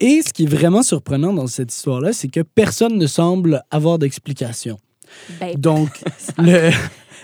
[0.00, 3.98] Et ce qui est vraiment surprenant dans cette histoire-là, c'est que personne ne semble avoir
[3.98, 4.78] d'explication.
[5.40, 5.88] Ben, Donc,
[6.38, 6.70] le,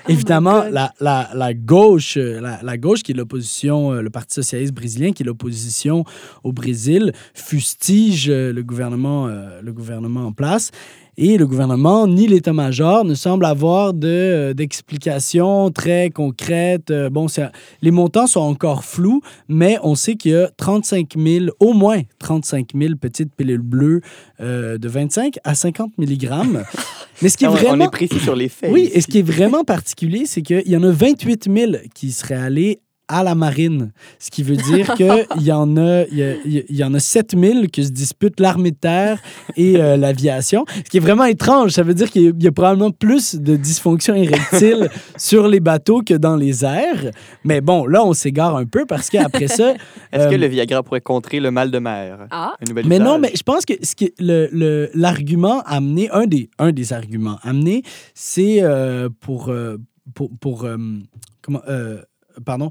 [0.13, 0.73] évidemment, God.
[0.73, 4.75] la, la, la gauche, euh, la, la gauche qui est l'opposition, euh, le Parti socialiste
[4.75, 6.05] brésilien qui est l'opposition
[6.45, 10.71] au Brésil, fustige euh, le gouvernement, le gouvernement en place.
[11.21, 16.93] Et le gouvernement ni l'état-major ne semblent avoir de, euh, d'explications très concrètes.
[16.93, 17.27] Euh, Bon,
[17.83, 22.03] les montants sont encore flous, mais on sait qu'il y a 35 000, au moins
[22.21, 24.01] 35 000 petites pilules bleues
[24.41, 26.31] euh, de 25 à 50 mg.
[27.23, 27.85] mais ce qui est Ah, on- vraiment...
[27.85, 28.71] On est précis sur les faits.
[28.73, 28.93] Oui, ici.
[28.95, 32.35] et ce qui est vraiment particulier, c'est qu'il y en a 28 000 qui seraient
[32.37, 32.79] allés
[33.09, 33.93] à la marine.
[34.19, 35.07] Ce qui veut dire qu'il
[35.41, 38.41] y, en a- il y, a- il y en a 7 000 qui se disputent
[38.41, 39.19] l'armée de terre
[39.57, 40.65] et euh, l'aviation.
[40.77, 41.73] Ce qui est vraiment étrange.
[41.73, 45.49] Ça veut dire qu'il y a- il y a probablement plus de dysfonction érectile sur
[45.49, 47.11] les bateaux que dans les airs.
[47.45, 49.75] Mais bon, là, on s'égare un peu parce qu'après ça...
[50.13, 52.27] Est-ce que euh, le Viagra pourrait contrer le mal de mer?
[52.31, 56.09] Ah, Un nouvel mais non, mais je pense que ce qui le- le- l'argument amené,
[56.11, 57.83] un des, un des arguments amenés,
[58.15, 59.77] c'est euh, pour, euh,
[60.15, 60.77] pour, pour, euh,
[61.43, 62.01] comment, euh,
[62.45, 62.71] pardon,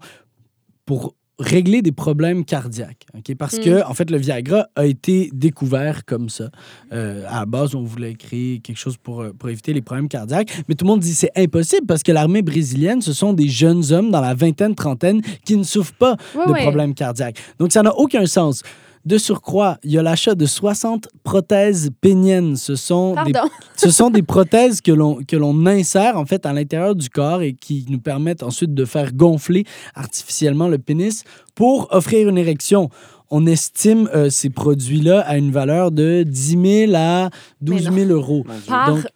[0.87, 3.05] pour régler des problèmes cardiaques.
[3.15, 3.35] ok?
[3.37, 3.61] Parce Mm.
[3.63, 6.49] que, en fait, le Viagra a été découvert comme ça.
[6.91, 10.07] Euh, à la base, on voulait créer quelque chose pour, euh, pour éviter les problèmes
[10.09, 10.49] cardiaques.
[10.67, 13.83] Mais tout le monde dit c'est impossible parce que l'armée brésilienne, ce sont des jeunes
[13.91, 17.37] hommes dans la vingtaine, trentaine qui ne souffrent pas de problèmes cardiaques.
[17.59, 18.63] Donc, ça n'a aucun sens.
[19.07, 22.57] De surcroît, il y a l'achat de 60 prothèses péniennes.
[22.57, 23.49] Ce sont, des, pardon.
[23.77, 27.41] ce sont des prothèses que l'on, que l'on insère en fait à l'intérieur du corps
[27.41, 29.63] et qui nous permettent ensuite de faire gonfler
[29.95, 31.23] artificiellement le pénis
[31.55, 32.89] pour offrir une érection.
[33.31, 37.29] On estime euh, ces produits-là à une valeur de 10 000 à
[37.61, 38.45] 12 000 euros.
[38.67, 39.07] Par- Donc,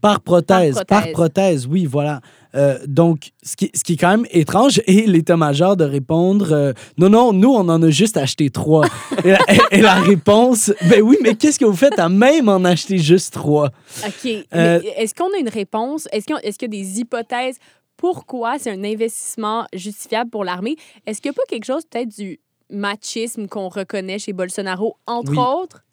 [0.00, 2.20] par prothèse, Par prothèse, oui, voilà.
[2.54, 6.72] Euh, donc, ce qui, ce qui est quand même étrange, et l'état-major de répondre euh,
[6.98, 8.86] Non, non, nous, on en a juste acheté trois.
[9.24, 9.38] et, la,
[9.70, 13.34] et la réponse Ben oui, mais qu'est-ce que vous faites à même en acheter juste
[13.34, 13.70] trois?
[14.06, 14.30] OK.
[14.54, 16.08] Euh, est-ce qu'on a une réponse?
[16.12, 17.56] Est-ce qu'il y a, est-ce qu'il y a des hypothèses?
[17.96, 20.76] Pourquoi c'est un investissement justifiable pour l'armée?
[21.06, 22.38] Est-ce qu'il n'y a pas quelque chose peut-être du
[22.70, 25.38] machisme qu'on reconnaît chez Bolsonaro, entre Oui.
[25.38, 25.83] autres?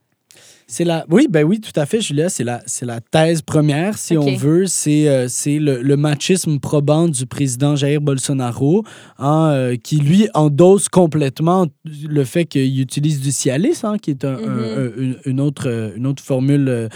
[0.73, 1.05] C'est la...
[1.10, 2.29] Oui, ben oui, tout à fait, Julia.
[2.29, 4.67] C'est la, c'est la thèse première, si on veut.
[4.67, 8.86] C'est, euh, c'est le, le machisme probant du président Jair Bolsonaro,
[9.19, 11.67] hein, euh, qui, lui, endosse complètement
[12.07, 14.60] le fait qu'il utilise du Cialis, hein, qui est un- un- Mhm.
[14.97, 16.88] un- une, une autre, euh, une autre formule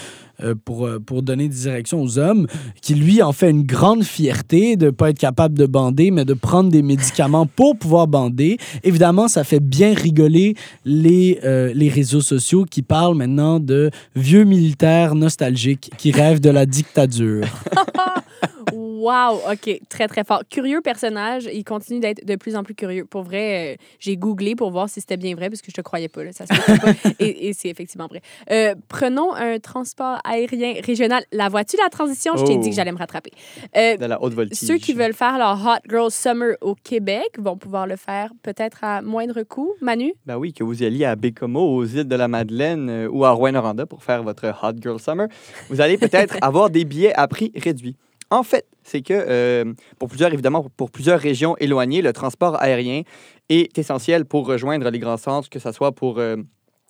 [0.65, 2.47] pour, euh, pour donner des directions aux hommes,
[2.81, 6.25] qui, lui, en fait une grande fierté de ne pas être capable de bander, mais
[6.25, 8.57] de prendre des médicaments pour pouvoir bander.
[8.83, 14.43] Évidemment, ça fait bien rigoler les, euh, les réseaux sociaux qui parlent maintenant de vieux
[14.43, 17.45] militaires nostalgiques qui rêvent de la dictature.
[18.73, 20.41] Wow, OK, très, très fort.
[20.49, 23.05] Curieux personnage, il continue d'être de plus en plus curieux.
[23.05, 25.81] Pour vrai, euh, j'ai googlé pour voir si c'était bien vrai, parce que je te
[25.81, 27.09] croyais pas, là, ça se peut pas.
[27.19, 28.21] et, et c'est effectivement vrai.
[28.51, 31.23] Euh, prenons un transport aérien régional.
[31.31, 32.33] La vois-tu, la transition?
[32.35, 32.59] Je t'ai Oh.
[32.61, 33.31] dit que j'allais me rattraper.
[33.75, 34.57] Euh, De la haute voltige.
[34.57, 38.83] Ceux qui veulent faire leur Hot Girl Summer au Québec vont pouvoir le faire peut-être
[38.83, 39.73] à moindre coût.
[39.81, 40.13] Manu?
[40.25, 43.31] Ben oui, que vous y alliez à Bécomo, aux îles de la Madeleine ou à
[43.31, 45.27] Rouen-Noranda pour faire votre Hot Girl Summer,
[45.69, 47.95] vous allez peut-être avoir des billets à prix réduit.
[48.29, 53.01] En fait, c'est que euh, pour plusieurs, évidemment, pour plusieurs régions éloignées, le transport aérien
[53.49, 56.19] est essentiel pour rejoindre les grands centres, que ce soit pour...
[56.19, 56.37] euh,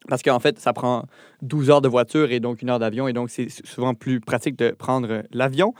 [0.07, 1.05] parce qu'en fait, ça prend
[1.41, 4.55] 12 heures de voiture et donc une heure d'avion, et donc c'est souvent plus pratique
[4.55, 5.73] de prendre euh, l'avion.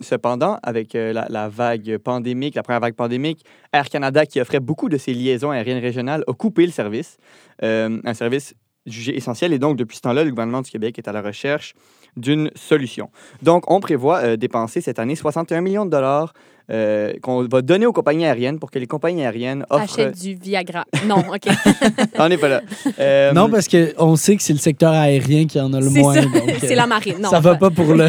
[0.00, 4.88] Cependant, avec la, la vague pandémique, la première vague pandémique, Air Canada, qui offrait beaucoup
[4.88, 7.18] de ses liaisons aériennes régionales, a coupé le service,
[7.60, 8.54] un service
[8.86, 9.52] jugé essentiel.
[9.52, 11.74] Et donc, depuis ce temps-là, le gouvernement du Québec est à la recherche
[12.16, 13.10] d'une solution.
[13.42, 16.32] Donc, on prévoit euh, dépenser cette année 61 millions de dollars
[16.70, 19.98] euh, qu'on va donner aux compagnies aériennes pour que les compagnies aériennes offrent...
[19.98, 20.84] Achète du Viagra.
[21.06, 21.48] Non, OK.
[22.18, 22.60] on n'est pas là.
[23.00, 26.16] Euh, non, parce qu'on sait que c'est le secteur aérien qui en a le moins.
[26.16, 26.22] euh,
[26.60, 27.16] C'est la marine.
[27.20, 28.08] Non, ça va pas- pour le...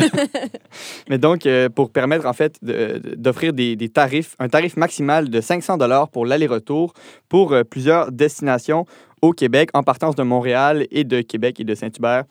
[1.09, 5.29] Mais donc, euh, pour permettre, en fait, de- d'offrir des, des tarifs, un tarif maximal
[5.29, 6.93] de 500 dollars pour l'aller-retour
[7.29, 8.85] pour euh, plusieurs destinations
[9.23, 12.23] au Québec, en partance de Montréal et de Québec et de Saint-Hubert.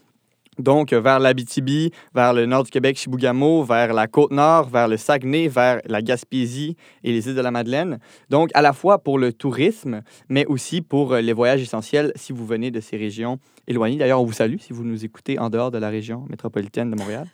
[0.62, 4.96] Donc, euh, vers l'Abitibi, vers le nord du Québec, Chibougamau, vers la Côte-Nord, vers le
[4.96, 7.98] Saguenay, vers la Gaspésie et les îles de la Madeleine.
[8.28, 12.32] Donc, à la fois pour le tourisme, mais aussi pour euh, les voyages essentiels si
[12.32, 13.96] vous venez de ces régions éloignées.
[13.98, 16.96] D'ailleurs, on vous salue si vous nous écoutez en dehors de la région métropolitaine de
[16.96, 17.26] Montréal.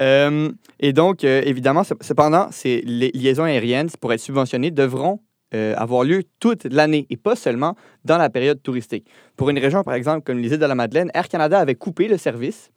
[0.00, 5.20] Euh, et donc, évidemment, ce- cependant, ces li- liaisons aériennes, pour être subventionnées, devront
[5.54, 9.06] euh, avoir lieu toute l'année et pas seulement dans la période touristique.
[9.36, 12.18] Pour une région, par exemple, comme les de la Madeleine, Air Canada avait coupé le
[12.18, 12.70] service,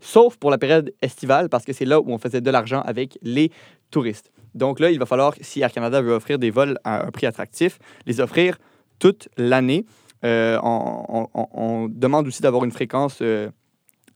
[0.00, 3.18] sauf pour la période estivale, parce que c'est là où on faisait de l'argent avec
[3.22, 3.50] les
[3.90, 4.30] touristes.
[4.54, 7.26] Donc là, il va falloir, si Air Canada veut offrir des vols à un prix
[7.26, 8.58] attractif, les offrir
[8.98, 9.84] toute l'année.
[10.24, 13.50] Euh, on demande aussi d'avoir une fréquence euh,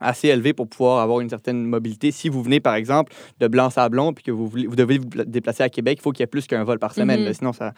[0.02, 2.10] assez élevée pour pouvoir avoir une certaine mobilité.
[2.10, 5.24] Si vous venez, par exemple, de Blanc-Sablon puis que vous, voulez- vous devez vous pla-
[5.24, 7.24] déplacer à Québec, il faut qu'il y ait plus qu'un vol par semaine.
[7.24, 7.32] Mhm.
[7.34, 7.72] sinon, ça,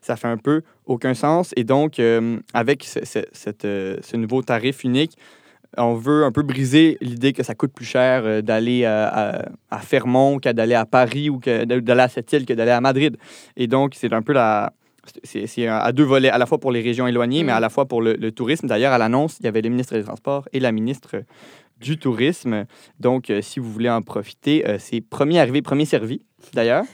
[0.00, 1.52] ça fait un peu aucun sens.
[1.56, 5.12] Et donc, euh, avec ce, ce- cette, euh, ce nouveau tarif unique,
[5.76, 9.48] on veut un peu briser l'idée que ça coûte plus cher euh, d'aller à, à-
[9.70, 13.16] à Fermont qu'à d'aller à Paris ou d'aller à cette île que d'aller à Madrid.
[13.56, 14.72] Et donc, c'est un peu la.
[15.24, 17.68] C'est c'est à deux volets, à la fois pour les régions éloignées, mais à la
[17.70, 18.66] fois pour le, le tourisme.
[18.66, 21.22] D'ailleurs, à l'annonce, il y avait le ministre des Transports et la ministre
[21.80, 22.66] du Tourisme.
[22.98, 26.84] Donc, euh, si vous voulez en profiter, euh, c'est premier arrivé, premier servi, d'ailleurs.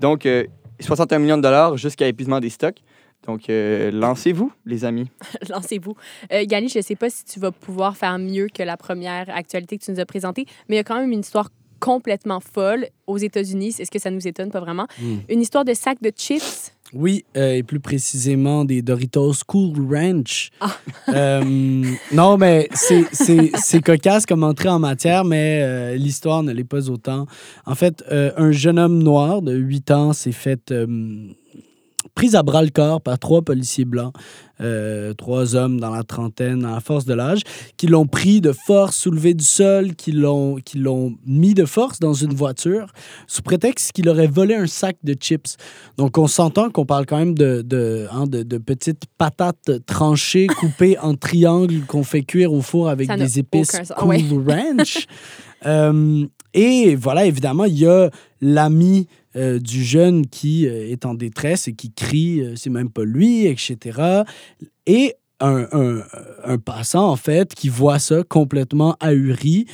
[0.00, 0.44] Donc, euh,
[0.80, 2.78] 61 millions de dollars jusqu'à épuisement des stocks.
[3.26, 5.10] Donc, euh, lancez-vous, les amis.
[5.48, 5.96] Lancez-vous.
[6.32, 9.28] Euh, Gali, je ne sais pas si tu vas pouvoir faire mieux que la première
[9.34, 12.40] actualité que tu nous as présentée, mais il y a quand même une histoire complètement
[12.40, 13.74] folle aux États-Unis.
[13.78, 14.50] Est-ce que ça nous étonne?
[14.50, 14.86] Pas vraiment?
[15.00, 15.16] Mm.
[15.28, 16.72] Une histoire de sac de chips.
[16.92, 20.50] Oui, euh, et plus précisément des Doritos Cool Ranch.
[21.08, 26.52] Euh, non, mais c'est- c'est c'est cocasse comme entrée en matière, mais euh, l'histoire ne
[26.52, 27.26] l'est pas autant.
[27.66, 30.72] En fait, euh, un jeune homme noir de 8 ans s'est fait
[32.06, 34.12] euh, pris à bras le corps par trois policiers blancs,
[34.60, 37.40] euh, trois hommes dans la trentaine, à la force de l'âge,
[37.76, 41.98] qui l'ont pris de force, soulevé du sol, qui l'ont qui l'ont mis de force
[41.98, 42.92] dans une voiture,
[43.26, 45.56] sous prétexte qu'il aurait volé un sac de chips.
[45.96, 50.46] Donc, on s'entend qu'on parle quand même de, de, hein, de, de petites patates tranchées,
[50.58, 53.92] coupées en triangles, qu'on fait cuire au four avec Ça des épices sens.
[53.96, 54.22] Cool Ouais.
[54.46, 55.06] Ranch.
[55.64, 61.14] Euh, et voilà, évidemment, il y a l'ami euh, du jeune qui euh, est en
[61.14, 64.22] détresse et qui crie, euh, c'est même pas lui, etc.
[64.86, 66.02] Et un, un-
[66.44, 69.66] un passant, en fait, qui voit ça complètement ahuri,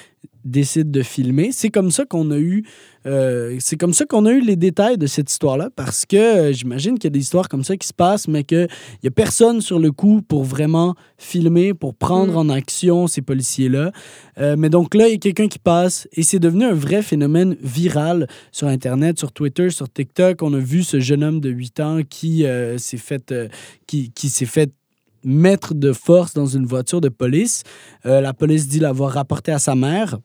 [0.44, 1.53] décide de filmer.
[1.53, 2.64] C'est comme ça qu'on a eu,
[3.06, 6.52] euh, c'est comme ça qu'on a eu les détails de cette histoire-là, parce que euh,
[6.52, 8.68] j'imagine qu'il y a des histoires comme ça qui se passent, mais qu'il
[9.02, 12.36] n'y a personne sur le coup pour vraiment filmer, pour prendre Mm.
[12.36, 13.92] en action ces policiers-là.
[14.38, 17.02] Euh, mais donc là, il y a quelqu'un qui passe et c'est devenu un vrai
[17.02, 20.42] phénomène viral sur Internet, sur Twitter, sur TikTok.
[20.42, 22.44] On a vu ce jeune homme de 8 ans qui
[22.78, 23.34] s'est fait,
[23.86, 24.72] qui, qui s'est fait
[25.24, 27.62] mettre de force dans une voiture de police.
[28.04, 30.18] La police dit l'avoir rapporté à sa mère.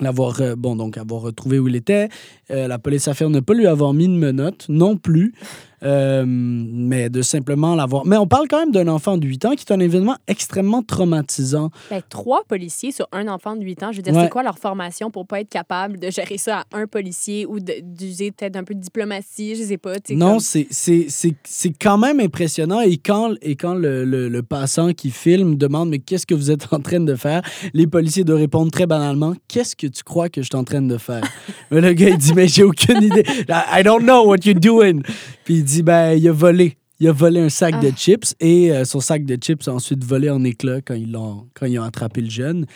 [0.00, 2.08] L'avoir, euh, bon, donc avoir retrouvé où il était.
[2.50, 5.34] Euh, la police affirme ne pas lui avoir mis de menottes non plus,
[5.84, 8.06] euh, mais de simplement l'avoir.
[8.06, 10.82] Mais on parle quand même d'un enfant de 8 ans qui est un événement extrêmement
[10.82, 11.70] traumatisant.
[11.90, 13.92] Ben, trois policiers sur un enfant de 8 ans.
[13.92, 14.24] Je veux dire, Ouais.
[14.24, 17.58] c'est quoi leur formation pour pas être capable de gérer ça à un policier ou
[17.60, 19.54] d'user peut-être un peu de diplomatie?
[19.56, 19.94] Je sais pas.
[20.10, 22.80] Non, comme- c'est quand même impressionnant.
[22.80, 26.50] Et quand, et quand le, le- le passant qui filme demande Mais qu'est-ce que vous
[26.50, 27.42] êtes en train de faire?
[27.74, 30.82] Les policiers doivent répondre très banalement Qu'est-ce que tu crois que je suis en train
[30.82, 31.22] de faire?
[31.70, 33.24] Mais Le gars, il dit Mais j'ai aucune idée.
[33.48, 35.02] I don't know what you're doing.
[35.44, 36.76] Puis il dit Ben, il a volé.
[37.00, 37.96] Il a volé un sac de Ah.
[37.96, 41.48] chips et euh, son sac de chips a ensuite volé en éclats quand ils, l'ont-
[41.54, 42.66] quand ils ont attrapé le jeune.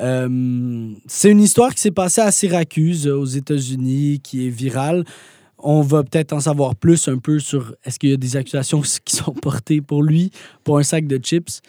[0.00, 5.04] Euh, c'est une histoire qui s'est passée à Syracuse, aux États-Unis, qui est virale.
[5.58, 8.82] On va peut-être en savoir plus un peu sur est-ce qu'il y a des accusations
[9.04, 10.30] qui sont portées pour lui,
[10.62, 11.60] pour un sac de chips.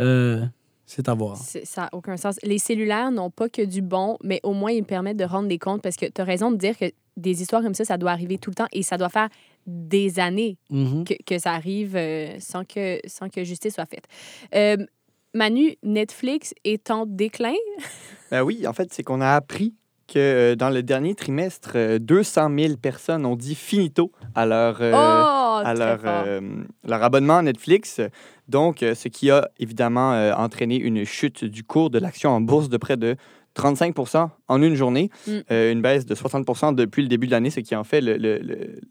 [0.00, 0.44] Euh,
[0.86, 1.36] c'est à voir.
[1.36, 2.36] Ça n'a aucun sens.
[2.42, 5.58] Les cellulaires n'ont pas que du bon, mais au moins ils permettent de rendre des
[5.58, 6.86] comptes parce que tu as raison de dire que
[7.16, 9.28] des histoires comme ça, ça doit arriver tout le temps et ça doit faire
[9.68, 11.04] des années Mhm.
[11.04, 14.06] que, que ça arrive euh, sans, que, sans que justice soit faite.
[14.54, 14.76] Euh,
[15.34, 17.54] Manu, Netflix est en déclin?
[18.30, 19.74] Ben oui, en fait, c'est qu'on a appris
[20.06, 24.78] que euh, dans le dernier trimestre, euh, 200 000 personnes ont dit finito à leur,
[24.80, 26.40] euh, oh, à leur, euh,
[26.86, 28.00] leur abonnement à Netflix.
[28.48, 32.40] Donc, euh, ce qui a évidemment euh, entraîné une chute du cours de l'action en
[32.40, 33.16] bourse de près de
[33.58, 35.30] 35% en une journée, Mm.
[35.50, 38.00] euh, une baisse de 60% depuis le début de l'année, ce qui en fait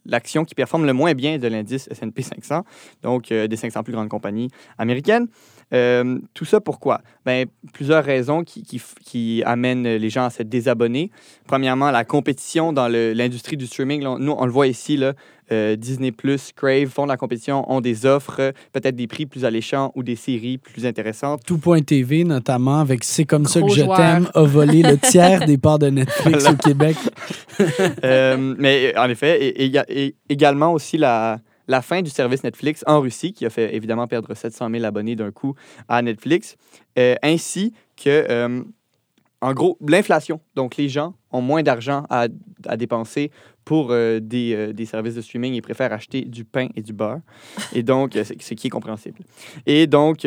[0.06, 2.64] l'action qui performe le moins bien de l'indice S&P 500,
[3.02, 5.28] donc euh, des 500 plus grandes compagnies américaines.
[5.74, 7.02] Euh, tout ça pourquoi?
[7.26, 11.12] Ben, plusieurs raisons qui, qui, f- qui amènent les gens à se désabonner.
[11.46, 14.02] Premièrement, la compétition dans l'industrie du streaming.
[14.02, 15.12] Là, nous, on le voit ici, là,
[15.52, 16.14] euh, Disney+,
[16.56, 20.16] Crave font de la compétition, ont des offres, peut-être des prix plus alléchants ou des
[20.16, 21.42] séries plus intéressantes.
[21.46, 23.98] Tout.tv, notamment, avec C'est comme ça que Gros je joueur.
[23.98, 26.52] t'aime, a volé le tiers des parts de Netflix Voilà.
[26.52, 26.96] au Québec.
[28.04, 32.84] Euh, mais en effet, et, et- et également aussi la, la fin du service Netflix
[32.88, 35.56] en Russie, qui a fait évidemment perdre 700 000 abonnés d'un coup
[35.88, 36.56] à Netflix,
[36.98, 38.64] euh, ainsi que, euh,
[39.42, 40.40] en gros, l'inflation.
[40.56, 42.28] Donc, les gens ont moins d'argent à,
[42.66, 43.32] à dépenser
[43.66, 47.20] pour euh, des, des services de streaming et préfèrent acheter du pain et du beurre.
[47.74, 49.20] Et donc, ce qui est compréhensible.
[49.66, 50.26] Et donc,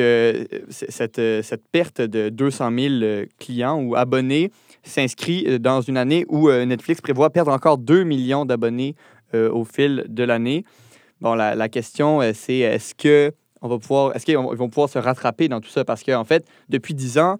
[0.69, 6.51] cette, cette perte de 200 000 euh, clients ou abonnés s'inscrit dans une année où
[6.51, 8.95] Netflix prévoit perdre encore 2 millions d'abonnés
[9.35, 10.65] au fil de l'année.
[11.21, 14.89] Bon, la, la question, euh, c'est est-ce que on va pouvoir, est-ce qu'ils vont pouvoir
[14.89, 15.85] se rattraper dans tout ça?
[15.85, 17.39] Parce qu'en fait, depuis 10 ans,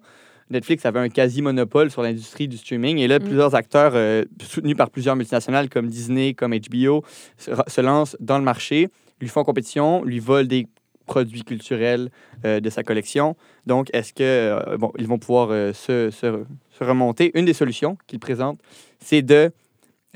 [0.51, 2.97] Netflix avait un quasi-monopole sur l'industrie du streaming.
[2.99, 3.23] Et là, Mm.
[3.23, 7.03] plusieurs acteurs euh, soutenus par plusieurs multinationales comme Disney, comme HBO,
[7.37, 8.89] se, se lancent dans le marché,
[9.19, 10.67] lui font compétition, lui volent des
[11.07, 12.09] produits culturels
[12.45, 13.35] euh, de sa collection.
[13.65, 16.43] Donc, est-ce que euh, bon, ils vont pouvoir euh, se, se-
[16.77, 17.31] se remonter?
[17.33, 18.59] Une des solutions qu'ils présentent,
[18.99, 19.51] c'est de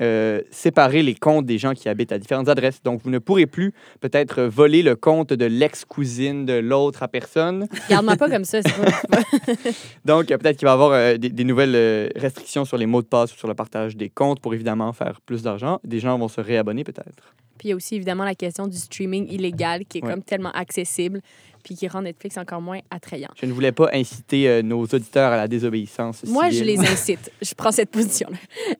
[0.02, 2.82] euh, séparer les comptes des gens qui habitent à différentes adresses.
[2.82, 7.66] Donc, vous ne pourrez plus peut-être voler le compte de l'ex-cousine de l'autre à personne.
[7.90, 8.60] Garde-moi pas comme ça.
[8.62, 9.18] c'est pas-
[10.04, 13.02] Donc, euh, peut-être qu'il va y avoir euh, des, des nouvelles restrictions sur les mots
[13.02, 15.80] de passe ou sur le partage des comptes pour évidemment faire plus d'argent.
[15.84, 17.34] Des gens vont se réabonner peut-être.
[17.58, 20.10] Puis il y a aussi évidemment la question du streaming illégal qui est Ouais.
[20.10, 21.22] comme tellement accessible
[21.64, 23.30] puis qui rend Netflix encore moins attrayant.
[23.40, 26.22] Je ne voulais pas inciter euh, nos auditeurs à la désobéissance.
[26.24, 27.32] Moi, je les incite.
[27.42, 28.36] Je prends cette position-là.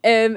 [0.07, 0.37] Euh,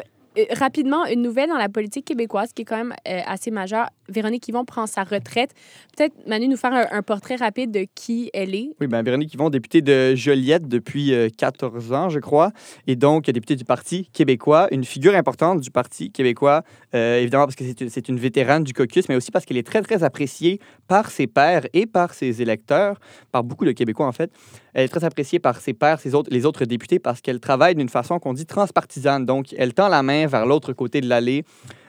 [0.52, 3.88] rapidement, une nouvelle dans la politique québécoise qui est quand même euh, assez majeure.
[4.08, 5.52] Véronique Yvon prend sa retraite.
[5.95, 8.69] Peut-être, Manu, nous faire un, un portrait rapide de qui elle est.
[8.80, 12.52] Oui, bien, Véronique Yvon, députée de Joliette depuis euh, 14 ans, je crois,
[12.88, 16.63] et donc députée du Parti québécois, une figure importante du Parti québécois,
[16.95, 19.67] euh, évidemment parce que c'est c'est une vétérane du caucus, mais aussi parce qu'elle est
[19.67, 22.99] très, très appréciée par ses pairs et par ses électeurs,
[23.32, 24.32] par beaucoup de Québécois en fait.
[24.73, 27.75] Elle est très appréciée par ses pairs, ses autres, les autres députés, parce qu'elle travaille
[27.75, 29.25] d'une façon qu'on dit transpartisane.
[29.25, 31.43] Donc, elle tend la main vers l'autre côté de l'allée.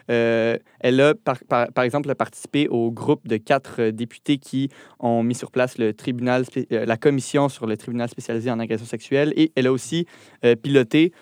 [0.09, 5.35] Euh, elle a, par, exemple, participé au groupe de quatre euh, députés qui ont mis
[5.35, 9.33] sur place le tribunal, euh, la commission sur le tribunal spécialisé en agression sexuelle.
[9.35, 10.05] Et elle a aussi
[10.63, 11.13] piloté,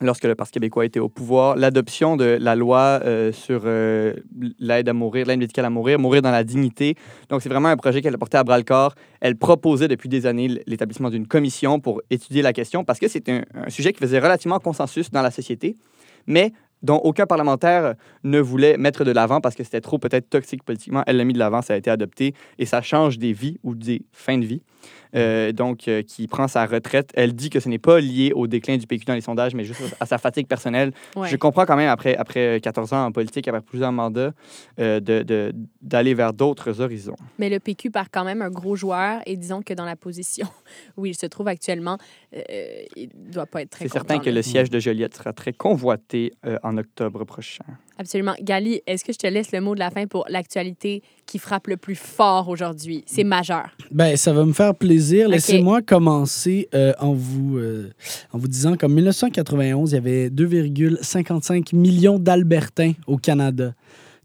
[0.00, 4.14] lorsque le Parti québécois était au pouvoir, l'adoption de la loi euh, sur euh,
[4.58, 6.94] l'aide à mourir, l'aide médicale à mourir, mourir dans la dignité.
[7.28, 8.94] Donc, c'est vraiment un projet qu'elle a porté à bras-le-corps.
[9.20, 13.28] Elle proposait depuis des années l'établissement d'une commission pour étudier la question parce que c'est
[13.28, 15.76] un, un sujet qui faisait relativement consensus dans la société,
[16.26, 20.62] mais dont aucun parlementaire ne voulait mettre de l'avant parce que c'était trop peut-être toxique
[20.62, 21.02] politiquement.
[21.06, 23.74] Elle l'a mis de l'avant, ça a été adopté et ça change des vies ou
[23.74, 24.62] des fins de vie.
[25.14, 27.10] Euh, donc, euh, qui prend sa retraite.
[27.14, 29.64] Elle dit que ce n'est pas lié au déclin du PQ dans les sondages, mais
[29.64, 30.92] juste à sa fatigue personnelle.
[31.16, 31.28] Ouais.
[31.28, 34.32] Je comprends quand même, après, après 14 ans en politique, après plusieurs mandats,
[34.78, 37.16] euh, de- de- d'aller vers d'autres horizons.
[37.38, 40.46] Mais le PQ part quand même un gros joueur et disons que dans la position
[40.98, 41.96] où il se trouve actuellement,
[42.36, 42.42] euh,
[42.96, 45.52] il ne doit pas être très C'est certain que le siège de Joliette sera très
[45.54, 47.64] convoité euh, en octobre prochain.
[47.98, 48.34] Absolument.
[48.40, 51.66] Gali, est-ce que je te laisse le mot de la fin pour l'actualité qui frappe
[51.66, 53.02] le plus fort aujourd'hui?
[53.06, 53.70] C'est majeur.
[53.90, 55.28] Ben, ça va me faire plaisir.
[55.28, 57.90] Laissez-moi commencer euh, en, vous, euh,
[58.32, 63.74] en vous disant qu'en 1991, il y avait 2,55 millions d'Albertains au Canada.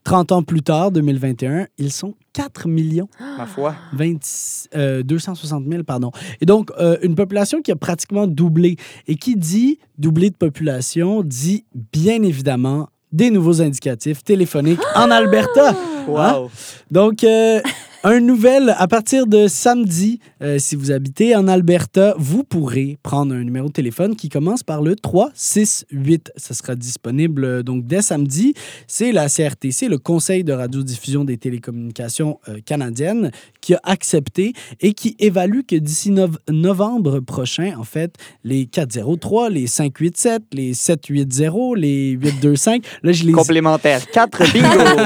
[0.04, 3.08] 30 ans plus tard, 2021, ils sont 4 millions
[3.38, 3.76] Ma foi.
[3.94, 6.12] 26, euh, 260 000, pardon.
[6.42, 8.76] Et donc, euh, une population qui a pratiquement doublé.
[9.08, 15.70] Et qui dit doublé de population, dit bien évidemment des nouveaux indicatifs téléphoniques en Alberta.
[15.70, 15.76] Hein?
[16.08, 16.52] Wow.
[16.92, 17.62] Donc, euh,
[18.04, 23.34] un nouvel, à partir de samedi, euh, si vous habitez en Alberta, vous pourrez prendre
[23.34, 26.32] un numéro de téléphone qui commence par le 368.
[26.36, 28.54] Ça sera disponible euh, donc dès samedi.
[28.88, 34.94] C'est la CRTC, le Conseil de radiodiffusion des télécommunications euh, canadiennes, qui a accepté et
[34.94, 41.76] qui évalue que d'ici nov- novembre prochain, en fait, les 403, les 587, les 780,
[41.78, 44.06] les 825, là, je les Complémentaire.
[44.12, 45.04] 4 bingo.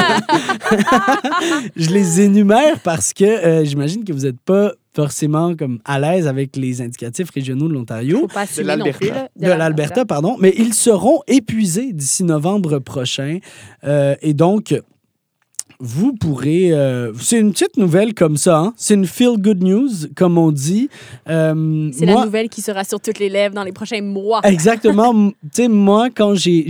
[1.75, 6.25] je les énumère parce que euh, j'imagine que vous n'êtes pas forcément comme à l'aise
[6.25, 8.21] avec les indicatifs régionaux de l'Ontario.
[8.21, 8.27] Non
[8.63, 9.29] l'Alberta.
[9.35, 10.37] De l'Alberta, pardon.
[10.39, 13.37] Mais ils seront épuisés d'ici novembre prochain.
[13.83, 14.73] Euh, et donc,
[15.79, 16.71] vous pourrez...
[16.73, 18.57] euh, c'est une petite nouvelle comme ça.
[18.59, 18.73] hein.
[18.77, 20.89] C'est une feel-good news, comme on dit.
[21.29, 24.41] Euh, C'est moi- la nouvelle qui sera sur toutes les lèvres dans les prochains mois.
[24.43, 25.13] Exactement.
[25.31, 26.65] Tu sais, moi, quand j'ai-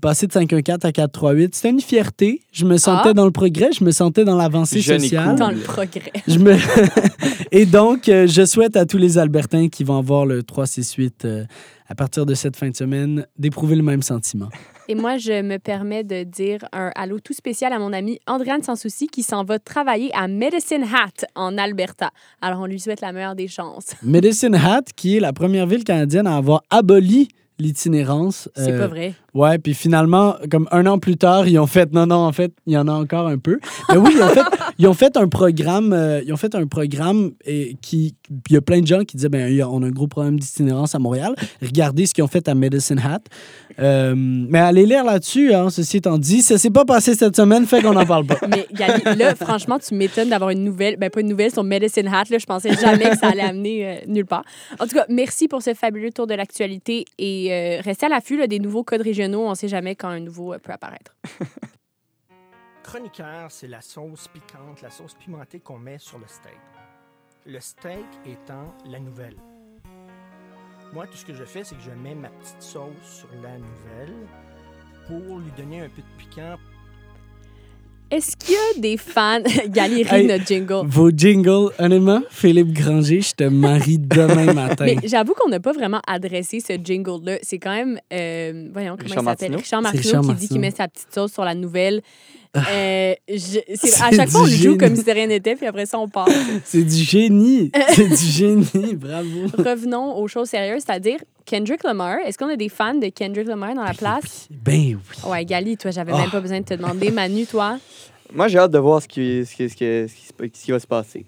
[0.00, 2.40] passé de 514 à 438, c'était une fierté.
[2.52, 3.14] Je me sentais Ah.
[3.14, 5.28] dans le progrès, je me sentais dans l'avancée sociale.
[5.30, 5.38] cool.
[5.38, 6.12] Dans le progrès.
[6.26, 6.54] Je me...
[7.52, 11.44] Et donc, euh, je souhaite à tous les Albertains qui vont avoir le 368 euh,
[11.88, 14.48] à partir de cette fin de semaine d'éprouver le même sentiment.
[14.88, 18.62] Et moi, je me permets de dire un allô tout spécial à mon amie Andréane
[18.62, 22.10] Sansouci qui s'en va travailler à Medicine Hat en Alberta.
[22.40, 23.96] Alors, on lui souhaite la meilleure des chances.
[24.02, 28.48] Medicine Hat, qui est la première ville canadienne à avoir aboli l'itinérance.
[28.54, 29.14] C'est euh, pas vrai.
[29.34, 32.52] Ouais, puis finalement, comme un an plus tard, ils ont fait non, non, en fait,
[32.66, 33.58] il y en a encore un peu.
[33.90, 34.44] Mais oui, ils ont fait,
[34.78, 38.14] ils ont fait un programme, euh, ils ont fait un programme et qui,
[38.48, 40.94] il y a plein de gens qui disaient ben, on a un gros problème d'itinérance
[40.94, 41.34] à Montréal.
[41.62, 43.20] Regardez ce qu'ils ont fait à Medicine Hat.
[43.78, 47.66] Euh, mais allez lire là-dessus, hein, ceci étant dit, ça s'est pas passé cette semaine,
[47.66, 48.38] fait qu'on n'en parle pas.
[48.48, 52.08] Mais Gali, là, franchement, tu m'étonnes d'avoir une nouvelle, ben pas une nouvelle sur Medicine
[52.08, 52.24] Hat.
[52.30, 54.44] Là, je pensais jamais que ça allait amener euh, nulle part.
[54.80, 58.46] En tout cas, merci pour ce fabuleux tour de l'actualité et euh, restez à l'affût
[58.48, 59.46] des nouveaux codes régionaux.
[59.46, 61.16] On sait jamais quand un nouveau euh, peut apparaître.
[62.82, 66.58] Chroniqueur, c'est la sauce piquante, la sauce pimentée qu'on met sur le steak.
[67.44, 69.36] Le steak étant la nouvelle.
[70.92, 73.58] Moi, tout ce que je fais, c'est que je mets ma petite sauce sur la
[73.58, 74.14] nouvelle
[75.06, 76.56] pour lui donner un peu de piquant.
[78.08, 79.40] Est-ce qu'il y a des fans?
[79.68, 80.86] Galerie, Hey, notre jingle.
[80.86, 84.84] Vos jingles, honnêtement, Philippe Granger, je te marie demain matin.
[84.84, 87.38] Mais j'avoue qu'on n'a pas vraiment adressé ce jingle-là.
[87.42, 89.56] C'est quand même, euh, voyons, comment Richard il s'appelle?
[89.56, 92.00] Richard Martineau qui dit qu'il met sa petite sauce sur la nouvelle.
[92.56, 95.98] Euh, je- à chaque fois, on joue comme si de rien n'était, puis après ça,
[95.98, 96.28] on part.
[96.64, 97.70] C'est du génie.
[97.90, 98.94] C'est du génie.
[98.94, 99.46] Bravo.
[99.58, 102.18] Revenons aux choses sérieuses, c'est-à-dire Kendrick Lamar.
[102.26, 104.48] Est-ce qu'on a des fans de Kendrick Lamar dans la place?
[104.50, 105.30] Ben oui.
[105.30, 106.18] Ouais, Gali, toi, j'avais Ah.
[106.18, 107.10] même pas besoin de te demander.
[107.10, 107.78] Manu, toi?
[108.32, 110.86] Moi, j'ai hâte de voir ce qui, ce qui, ce qui, ce qui va se
[110.86, 111.24] passer.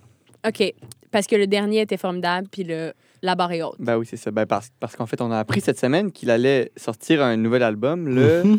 [0.46, 0.74] OK.
[1.10, 2.92] Parce que le dernier était formidable, puis le,
[3.22, 3.76] la barre est haute.
[3.78, 4.30] Ben oui, c'est ça.
[4.30, 7.62] Ben parce parce qu'en fait, on a appris cette semaine qu'il allait sortir un nouvel
[7.62, 8.58] album le, Mhm.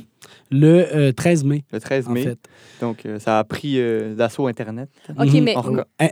[0.52, 2.24] Le euh, 13 mai, le 13 en mai.
[2.24, 2.40] fait.
[2.82, 4.90] Donc, euh, ça a pris euh, d'assaut Internet.
[5.18, 5.44] OK, Mhm.
[5.44, 5.56] mais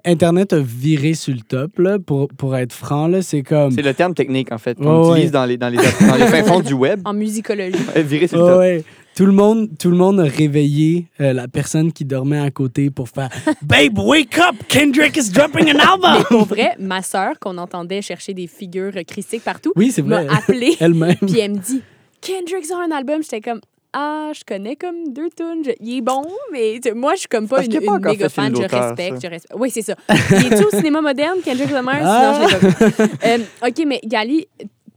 [0.05, 3.07] Internet a viré sur le top, là, pour, pour être franc.
[3.07, 3.71] là, C'est comme.
[3.71, 5.11] C'est le terme technique, en fait, qu'on ouais.
[5.17, 7.01] utilise dans les, dans les, dans les fins fonds du web.
[7.03, 7.75] en musicologie.
[7.95, 8.59] Ouais, Virer sur le Ouais, top.
[8.59, 8.83] ouais.
[9.17, 12.91] Tout le, monde, tout le monde a réveillé euh, la personne qui dormait à côté
[12.91, 13.29] pour faire
[13.63, 14.55] Babe, wake up!
[14.67, 16.23] Kendrick is dropping an Mais album!
[16.29, 20.35] pour vrai, ma sœur, qu'on entendait chercher des figures christiques partout, Oui, m'a vrai.
[20.37, 21.15] appelé, Elle-même.
[21.15, 21.81] puis elle me dit
[22.21, 23.23] Kendrick sort un album.
[23.23, 23.59] J'étais comme
[23.93, 25.63] Ah, je connais comme deux tunes.
[25.65, 28.29] Je- Il est bon, mais moi, je suis comme pas Parce une, pas une méga
[28.29, 28.55] fan.
[28.55, 29.53] Je respecte, je respecte.
[29.59, 29.95] Oui, c'est ça.
[30.31, 31.95] Il est-tu au cinéma moderne, Kendrick Lamar?
[32.03, 32.33] Ah!
[32.35, 33.11] Sinon, je l'ai pas vu.
[33.25, 34.47] Euh, OK, mais Gali,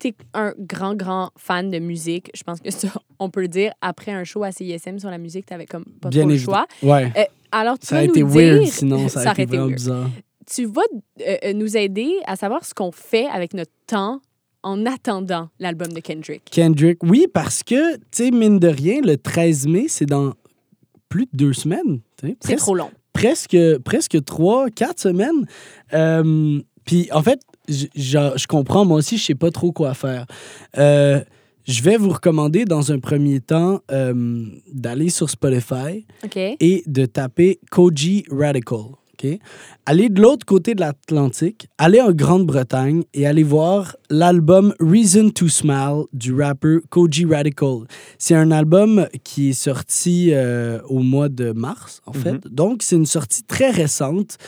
[0.00, 2.30] t'es un grand, grand fan de musique.
[2.34, 2.88] Je pense que ça,
[3.20, 3.72] on peut le dire.
[3.80, 6.66] Après un show à CISM sur la musique, t'avais comme pas Bien trop le choix.
[6.82, 7.12] Ouais.
[7.16, 7.22] Euh,
[7.52, 8.72] alors, tu Ça a vas été nous weird, dire...
[8.72, 9.76] sinon ça a aurait été été vraiment weird.
[9.78, 10.10] bizarre.
[10.52, 10.82] tu vas
[11.26, 14.20] euh, nous aider à savoir ce qu'on fait avec notre temps
[14.62, 16.42] en attendant l'album de Kendrick.
[16.50, 20.34] Kendrick, oui, parce que, tu sais, mine de rien, le 13 mai, c'est dans
[21.08, 22.00] plus de deux semaines.
[22.40, 22.90] C'est trop long.
[23.12, 25.46] presque, presque trois, quatre semaines.
[25.94, 27.40] Euh, Puis, en fait,
[27.70, 30.26] je, comprends, moi aussi, je sais pas trop quoi faire.
[30.78, 31.20] Euh,
[31.64, 37.60] je vais vous recommander, dans un premier temps, euh, d'aller sur Spotify et de taper
[37.70, 38.96] Koji Radical.
[39.22, 39.38] OK?
[39.86, 45.48] Allez de l'autre côté de l'Atlantique, allez en Grande-Bretagne et allez voir l'album Reason to
[45.48, 47.86] Smile du rappeur Koji Radical.
[48.18, 52.46] C'est un album qui est sorti euh, au mois de mars, en fait.
[52.48, 54.38] Donc, c'est une sortie très récente.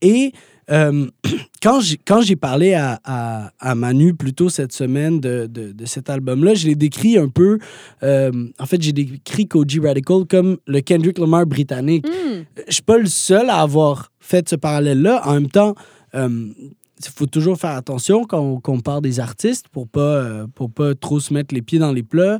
[0.00, 0.32] Et
[0.72, 1.06] euh,
[1.62, 6.10] quand j'ai parlé à, à, à Manu plus tôt cette semaine de, de, de cet
[6.10, 7.58] album-là, je l'ai décrit un peu.
[8.02, 12.06] euh, en fait, j'ai décrit Koji Radical comme le Kendrick Lamar britannique.
[12.06, 12.42] Hmm.
[12.66, 15.22] Je suis pas le seul à avoir fait ce parallèle-là.
[15.26, 15.74] En même temps,
[16.14, 21.20] il faut toujours faire attention quand on compare des artistes pour pas, pour pas trop
[21.20, 22.38] se mettre les pieds dans les plats.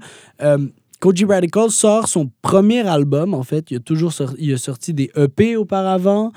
[1.00, 3.70] Koji Radical sort son premier album, en fait.
[3.70, 6.32] Il a toujours sorti, il a sorti des EP auparavant,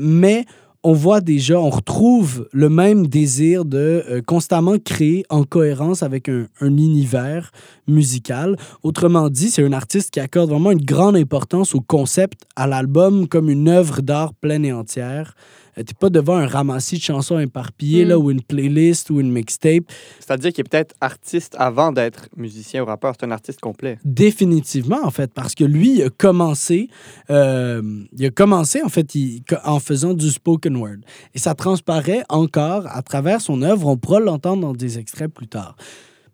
[0.00, 0.44] mais
[0.84, 6.28] on voit déjà, on retrouve le même désir de euh, constamment créer en cohérence avec
[6.28, 7.52] un, un univers
[7.88, 8.56] musical.
[8.82, 13.26] Autrement dit, c'est un artiste qui accorde vraiment une grande importance au concept, à l'album,
[13.28, 15.34] comme une œuvre d'art pleine et entière.
[15.78, 18.08] Euh, T'es pas devant un ramassis de chansons éparpillées, Mm.
[18.08, 19.84] là, ou une playlist ou une mixtape.
[20.20, 23.14] C'est-à-dire qu'il est peut-être artiste avant d'être musicien ou rappeur.
[23.18, 23.98] C'est un artiste complet.
[24.04, 26.88] Définitivement, en fait, parce que lui, il a commencé,
[27.30, 27.82] euh,
[28.16, 30.96] il a commencé, en fait, il- en faisant du spoken word.
[31.34, 33.86] Et ça transparaît encore à travers son œuvre.
[33.88, 35.76] On pourra l'entendre dans des extraits plus tard.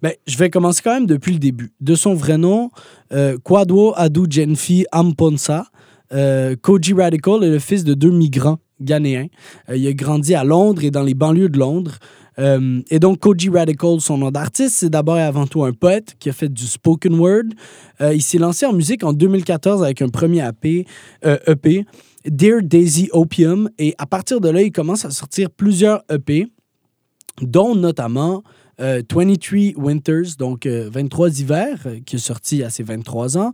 [0.03, 1.73] Ben, je vais commencer quand même depuis le début.
[1.81, 2.71] De son vrai nom,
[3.13, 5.67] euh, Kwadwo Adu Genfi Amponsa,
[6.13, 9.27] euh, Koji Radical est le fils de deux migrants ghanéens.
[9.69, 11.99] Euh, il a grandi à Londres et dans les banlieues de Londres.
[12.41, 16.15] Euh, et donc, Koji Radical, son nom d'artiste, c'est d'abord et avant tout un poète
[16.19, 17.45] qui a fait du spoken word.
[18.01, 21.87] Euh, il s'est lancé en musique en 2014 avec un premier EP,
[22.25, 23.69] Dear Daisy Opium.
[23.79, 26.47] Et à partir de là, il commence à sortir plusieurs EP,
[27.43, 28.43] dont notamment
[28.81, 33.53] euh, 23 Winters, donc euh, 23 hivers, qui est sorti à ses 23 ans.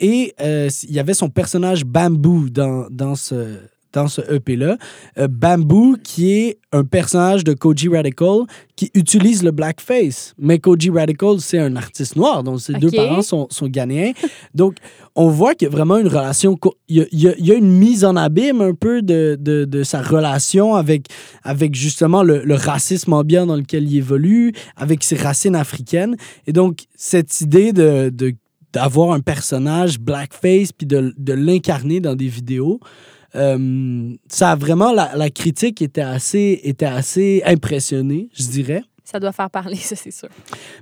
[0.00, 3.58] Et il y avait son personnage Bamboo dans, dans ce
[3.92, 4.76] dans ce EP-là.
[5.18, 8.40] Euh, Bamboo, qui est un personnage de Koji Radical
[8.76, 10.34] qui utilise le blackface.
[10.38, 14.12] Mais Koji Radical, c'est un artiste noir, donc ses deux parents sont, sont ghanéens.
[14.54, 14.76] Donc,
[15.14, 16.56] on voit qu'il y a vraiment une relation.
[16.88, 19.00] Il y a, il y a- il y a une mise en abîme un peu
[19.02, 21.06] de, de, de sa relation avec,
[21.42, 26.16] avec justement le, le racisme ambiant dans lequel il évolue, avec ses racines africaines.
[26.46, 28.10] Et donc, cette idée de.
[28.10, 28.34] de
[28.74, 32.80] d'avoir un personnage blackface puis de, de l'incarner dans des vidéos
[33.34, 39.18] euh, ça a vraiment la, la critique était assez était assez impressionnée je dirais Ça
[39.20, 40.28] doit faire parler, ça, c'est sûr.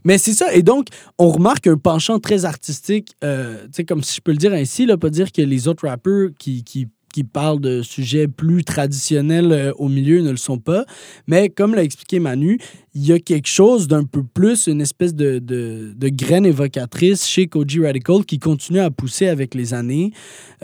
[0.04, 0.52] mais c'est ça.
[0.52, 4.32] Et donc, on remarque un penchant très artistique, euh, tu sais, comme si je peux
[4.32, 7.82] le dire ainsi, là, pas dire que les autres rappeurs qui, qui, qui parlent de
[7.82, 10.84] sujets plus traditionnels euh, au milieu ne le sont pas.
[11.26, 12.58] Mais comme l'a expliqué Manu,
[12.94, 17.26] il y a quelque chose d'un peu plus, une espèce de, de, de graine évocatrice
[17.26, 20.12] chez Koji Radical qui continue à pousser avec les années.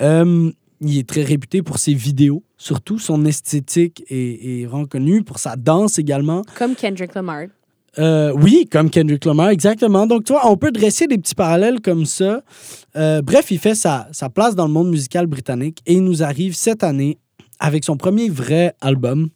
[0.00, 0.50] Euh,
[0.82, 5.56] il est très réputé pour ses vidéos, surtout son esthétique est, est reconnue pour sa
[5.56, 6.42] danse également.
[6.58, 7.44] Comme Kendrick Lamar.
[7.98, 10.06] Euh, oui, comme Kendrick Lamar, exactement.
[10.06, 12.42] Donc, tu vois, on peut dresser des petits parallèles comme ça.
[12.96, 16.22] Euh, bref, il fait sa, sa place dans le monde musical britannique et il nous
[16.22, 17.18] arrive cette année
[17.60, 19.28] avec son premier vrai album,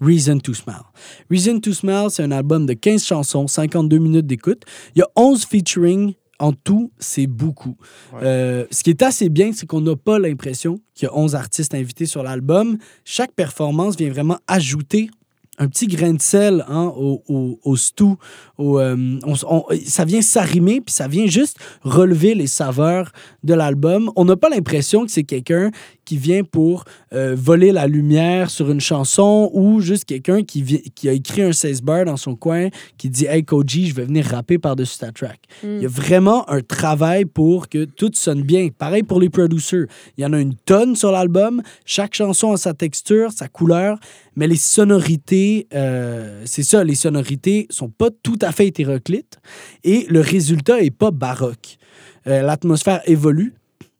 [0.00, 0.84] Reason to Smile.
[1.30, 4.62] Reason to Smile, c'est un album de 15 chansons, 52 minutes d'écoute.
[4.94, 6.14] Il y a 11 featuring.
[6.40, 7.76] En tout, c'est beaucoup.
[8.22, 11.34] Euh, ce qui est assez bien, c'est qu'on n'a pas l'impression qu'il y a 11
[11.34, 12.78] artistes invités sur l'album.
[13.04, 15.10] Chaque performance vient vraiment ajouter
[15.58, 18.16] un petit grain de sel hein, au, au, au stew.
[18.56, 23.12] Au, euh, on- on- ça vient s'arrimer, puis ça vient juste relever les saveurs
[23.44, 24.10] de l'album.
[24.16, 25.70] On n'a pas l'impression que c'est quelqu'un
[26.10, 26.82] qui vient pour
[27.12, 31.52] euh, voler la lumière sur une chanson ou juste quelqu'un qui, qui a écrit un
[31.52, 35.12] 16 bar dans son coin qui dit Hey Koji, je vais venir rapper par-dessus ta
[35.12, 35.38] track.
[35.62, 38.70] Il y a vraiment un travail pour que tout sonne bien.
[38.76, 39.86] Pareil pour les producers.
[40.18, 41.62] Il y en a une tonne sur l'album.
[41.84, 43.96] Chaque chanson a sa texture, sa couleur,
[44.34, 49.38] mais les sonorités, euh, c'est ça, les sonorités sont pas tout à fait hétéroclites
[49.84, 51.78] et le résultat est pas baroque.
[52.26, 53.54] Euh, L'atmosphère évolue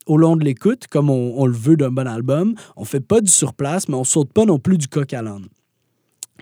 [0.05, 2.55] au long de l'écoute, comme on, le veut d'un bon album.
[2.75, 5.45] On fait pas du surplace, mais on saute pas non plus du coq à l'âne.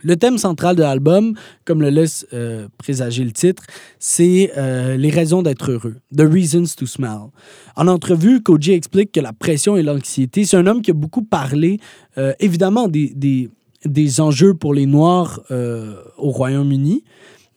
[0.02, 1.34] Le thème central de l'album,
[1.66, 3.64] comme le laisse euh, présager le titre,
[4.00, 7.32] c'est euh, les raisons d'être heureux, The Reasons to Smile.
[7.76, 11.24] En entrevue, Koji explique que la pression et l'anxiété, c'est un homme qui a beaucoup
[11.24, 11.80] parlé,
[12.18, 13.50] euh, évidemment, des, des,
[13.84, 17.04] des enjeux pour les Noirs au Royaume-Uni,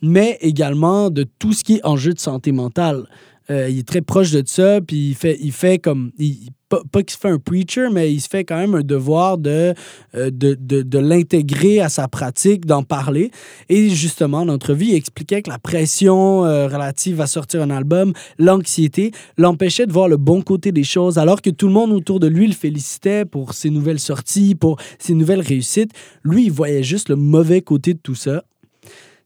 [0.03, 3.07] mais également de tout ce qui est enjeu de santé mentale.
[3.51, 6.13] Euh, il est très proche de ça, puis il fait, il fait comme.
[6.19, 8.81] il- pas, pas qu'il se fait un preacher, mais il se fait quand même un
[8.81, 9.75] devoir de,
[10.15, 13.31] euh, de, de, de l'intégrer à sa pratique, d'en parler.
[13.69, 18.15] Et justement, en entrevue, il expliquait que la pression euh, relative à sortir un album,
[18.39, 22.21] l'anxiété, l'empêchait de voir le bon côté des choses, alors que tout le monde autour
[22.21, 25.91] de lui le félicitait pour ses nouvelles sorties, pour ses nouvelles réussites.
[26.25, 28.45] Lui, il voyait juste le mauvais côté de tout ça.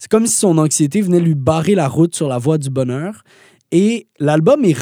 [0.00, 3.22] C'est comme si son anxiété venait lui barrer la route sur la voie du bonheur.
[3.72, 4.78] Et l'album est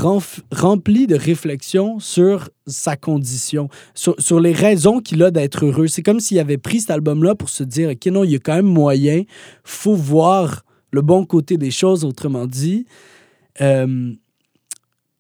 [0.53, 5.87] rempli de réflexions sur sa condition, sur, sur les raisons qu'il a d'être heureux.
[5.87, 8.39] C'est comme s'il avait pris cet album-là pour se dire, OK, non, il y a
[8.39, 9.23] quand même moyen,
[9.65, 12.87] faut voir le bon côté des choses, autrement dit.
[13.61, 14.13] Euh,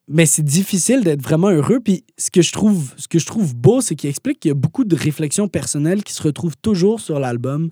[0.06, 1.80] mais c'est difficile d'être vraiment heureux.
[1.80, 4.52] Puis ce que je trouve, ce que je trouve beau, c'est qu'il explique qu'il y
[4.52, 7.70] a beaucoup de réflexions personnelles qui se retrouvent toujours sur l'album.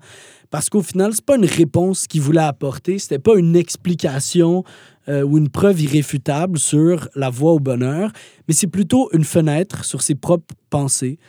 [0.49, 4.63] Parce qu'au final, c'est pas une réponse qu'il voulait apporter, c'était pas une explication
[5.09, 8.11] euh, ou une preuve irréfutable sur la voie au bonheur,
[8.47, 11.19] mais c'est plutôt une fenêtre sur ses propres pensées,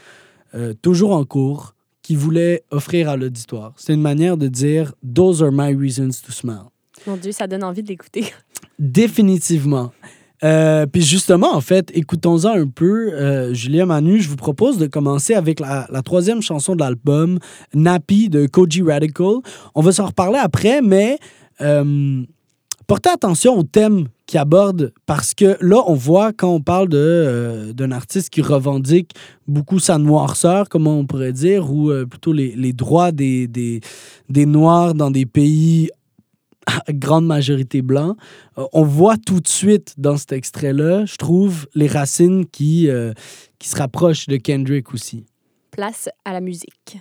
[0.55, 3.73] euh, toujours en cours, qu'il voulait offrir à l'auditoire.
[3.77, 6.69] C'est une manière de dire Those are my reasons to smile.
[7.07, 8.27] Mon Dieu, ça donne envie de l'écouter.
[8.79, 9.93] Définitivement.
[10.43, 13.13] Euh, puis justement, en fait, écoutons-en un peu.
[13.13, 17.39] Euh, Julien Manu, je vous propose de commencer avec la, la troisième chanson de l'album,
[17.73, 19.37] Nappy de Koji Radical.
[19.75, 21.19] On va s'en reparler après, mais
[21.61, 22.23] euh,
[22.87, 27.73] portez attention au thème qu'il aborde parce que là, on voit quand on parle euh,
[27.73, 29.13] d'un artiste qui revendique
[29.47, 33.81] beaucoup sa noirceur, comment on pourrait dire, ou euh, plutôt les, les droits des, des,
[34.29, 35.91] des Noirs dans des pays
[36.67, 38.17] à grande majorité blanc.
[38.59, 42.89] Euh, on voit tout de suite dans cet extrait-là, je trouve, les racines qui,
[43.59, 45.27] qui se rapprochent de Kendrick aussi.
[45.71, 46.99] Place à la musique.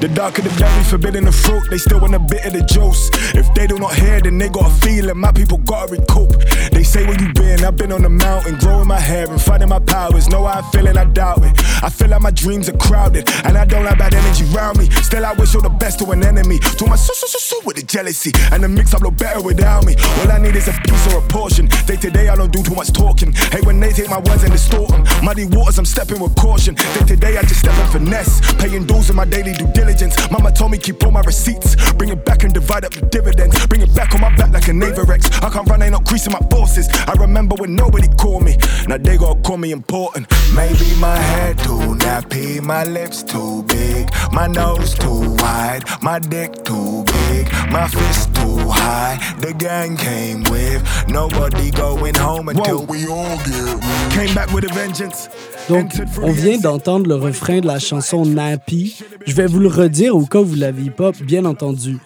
[0.00, 3.10] The darker the berry, forbidden the fruit, they still want a bit of the juice.
[3.34, 5.18] If they do not hear, then they got a feeling.
[5.18, 6.32] My people gotta recoup.
[6.72, 9.68] They say where you been, I've been on the mountain, growing my hair and finding
[9.68, 10.26] my powers.
[10.28, 11.52] Know how I feel and I doubt it.
[11.82, 14.88] I feel like my dreams are crowded, and I don't like bad energy around me.
[15.04, 16.60] Still, I wish all the best to an enemy.
[16.60, 19.42] To my so so so so with the jealousy, and the mix up look better
[19.42, 19.96] without me.
[20.22, 21.66] All I need is a piece or a portion.
[21.84, 23.32] Day to day, I don't do too much talking.
[23.52, 26.74] Hey, when they take my words and distort them, muddy waters, I'm stepping with caution.
[26.74, 30.14] Day to day, I just step in finesse, paying dues in my daily due diligence.
[30.30, 33.66] Mama told me keep all my receipts, bring it back and divide up the dividends.
[33.66, 35.42] Bring it back on my back like a Naverex.
[35.42, 36.88] I can't run, ain't no creasing my bosses.
[37.06, 38.56] I remember when nobody called me,
[38.86, 40.26] now they gotta call me important.
[40.54, 46.64] Maybe my head too nappy, my lips too big, my nose too wide, my dick
[46.64, 49.18] too big, my fist too high.
[49.40, 54.72] The gang came with nobody going home until we all get came back with a
[54.72, 55.28] vengeance.
[55.68, 55.92] Donc,
[56.22, 58.98] on vient d'entendre le refrain de la chanson Nappy.
[59.26, 61.98] Je vais vous le redire au cas où vous ne l'aviez pas bien entendu.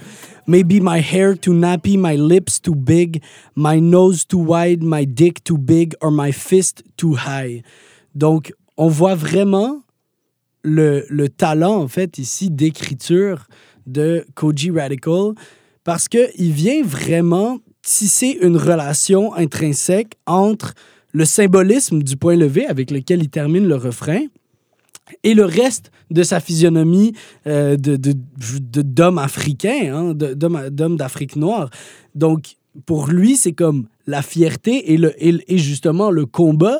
[0.46, 3.22] Maybe my hair too nappy, my lips too big,
[3.56, 7.62] my nose too wide, my dick too big, or my fist too high.
[8.14, 9.82] Donc, on voit vraiment
[10.62, 13.46] le, le talent, en fait, ici, d'écriture
[13.86, 15.34] de Koji Radical
[15.84, 20.74] parce qu'il vient vraiment tisser une relation intrinsèque entre
[21.12, 24.26] le symbolisme du point levé avec lequel il termine le refrain
[25.22, 27.12] et le reste de sa physionomie
[27.46, 27.96] euh, de,
[28.82, 31.70] d'homme africain, hein, d'homme, d'Afrique noire.
[32.14, 32.56] Donc,
[32.86, 36.78] pour lui, c'est comme la fierté et, justement le combat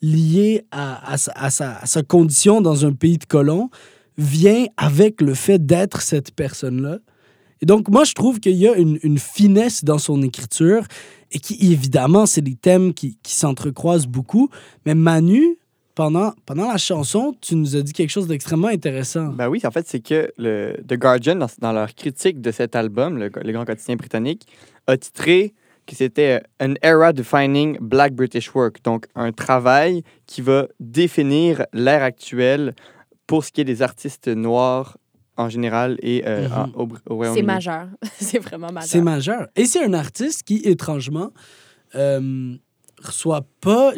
[0.00, 3.70] lié à, sa, condition dans un pays de colons
[4.18, 6.98] vient avec le fait d'être cette personne-là.
[7.60, 10.84] Et donc, moi, je trouve qu'il y a une, finesse dans son écriture
[11.30, 14.48] et qui, évidemment, c'est des thèmes qui s'entrecroisent beaucoup.
[14.84, 15.58] Mais Manu,
[15.94, 19.28] pendant, pendant la chanson, tu nous as dit quelque chose d'extrêmement intéressant.
[19.28, 22.74] Ben oui, en fait, c'est que le The Guardian, dans, dans leur critique de cet
[22.76, 24.46] album, le, le grand quotidien britannique,
[24.86, 25.54] a titré
[25.86, 31.66] que c'était euh, An era defining Black British work, donc un travail qui va définir
[31.72, 32.74] l'ère actuelle
[33.26, 34.96] pour ce qui est des artistes noirs
[35.36, 37.40] en général et euh, en- au, au Royaume-Uni.
[37.40, 37.86] C'est majeur.
[38.20, 38.88] c'est vraiment majeur.
[38.90, 39.46] C'est majeur.
[39.56, 41.30] Et c'est un artiste qui, étrangement,
[41.94, 42.54] euh,
[43.02, 43.92] reçoit pas,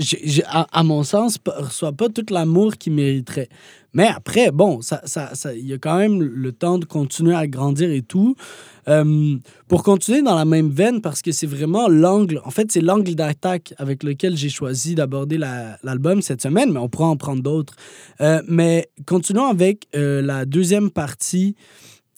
[0.46, 3.48] à, mon sens, reçoit pas tout l'amour qu'il mériterait.
[3.92, 7.46] Mais après, bon, ça, ça, ça- y a quand même le temps de continuer à
[7.46, 8.34] grandir et tout.
[8.88, 9.36] Euh,
[9.68, 13.14] pour continuer dans la même veine, parce que c'est vraiment l'angle, en fait, c'est l'angle
[13.14, 17.42] d'attaque avec lequel j'ai choisi d'aborder la- l'album cette semaine, mais on pourra en prendre
[17.42, 17.74] d'autres.
[18.20, 21.54] Euh, mais continuons avec euh, la deuxième partie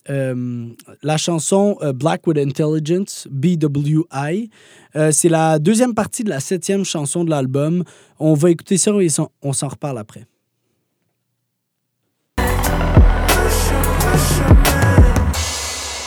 [0.08, 0.68] euh,
[1.02, 4.50] la chanson euh, Black with Intelligence, BWI.
[4.94, 7.84] Euh, c'est la deuxième partie de la septième chanson de l'album.
[8.18, 9.08] On va écouter ça et
[9.42, 10.26] on s'en reparle après.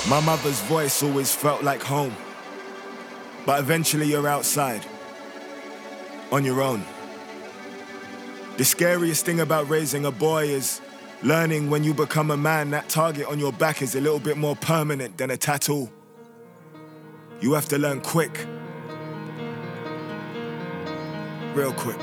[0.09, 2.13] My mother's voice always felt like home.
[3.45, 4.81] But eventually you're outside.
[6.31, 6.81] On your own.
[8.57, 10.81] The scariest thing about raising a boy is
[11.23, 14.37] learning when you become a man, that target on your back is a little bit
[14.37, 15.89] more permanent than a tattoo.
[17.41, 18.45] You have to learn quick.
[21.53, 21.99] Real quick.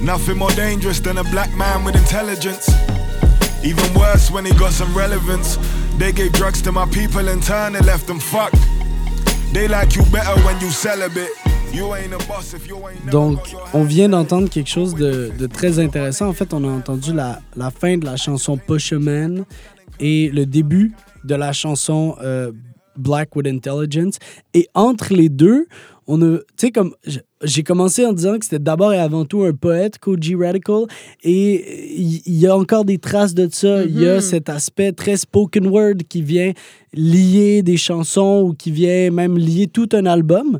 [0.00, 2.68] Nothing more dangerous than a black man with intelligence.
[3.62, 5.58] Even worse when he got some relevance.
[5.98, 8.56] They gave drugs to my people and turned and left them fucked.
[9.52, 11.30] They like you better when you celibate.
[11.72, 13.38] You ain't a boss if you ain't never Donc,
[13.72, 16.26] on vient d'entendre quelque chose de, de très intéressant.
[16.28, 19.44] En fait, on a entendu la, la fin de la chanson Pusherman
[20.00, 20.92] et le début
[21.24, 22.50] de la chanson euh,
[22.96, 24.18] Black with Intelligence.
[24.52, 25.66] Et entre les deux,
[26.08, 26.92] on a, tu sais, comme
[27.44, 30.86] j'ai commencé en disant que c'était d'abord et avant tout un poète, Koji Radical,
[31.22, 33.84] et il y, a encore des traces de ça.
[33.84, 34.20] Il y a Mhm.
[34.20, 36.52] cet aspect très spoken word qui vient
[36.92, 40.58] lier des chansons ou qui vient même lier tout un album.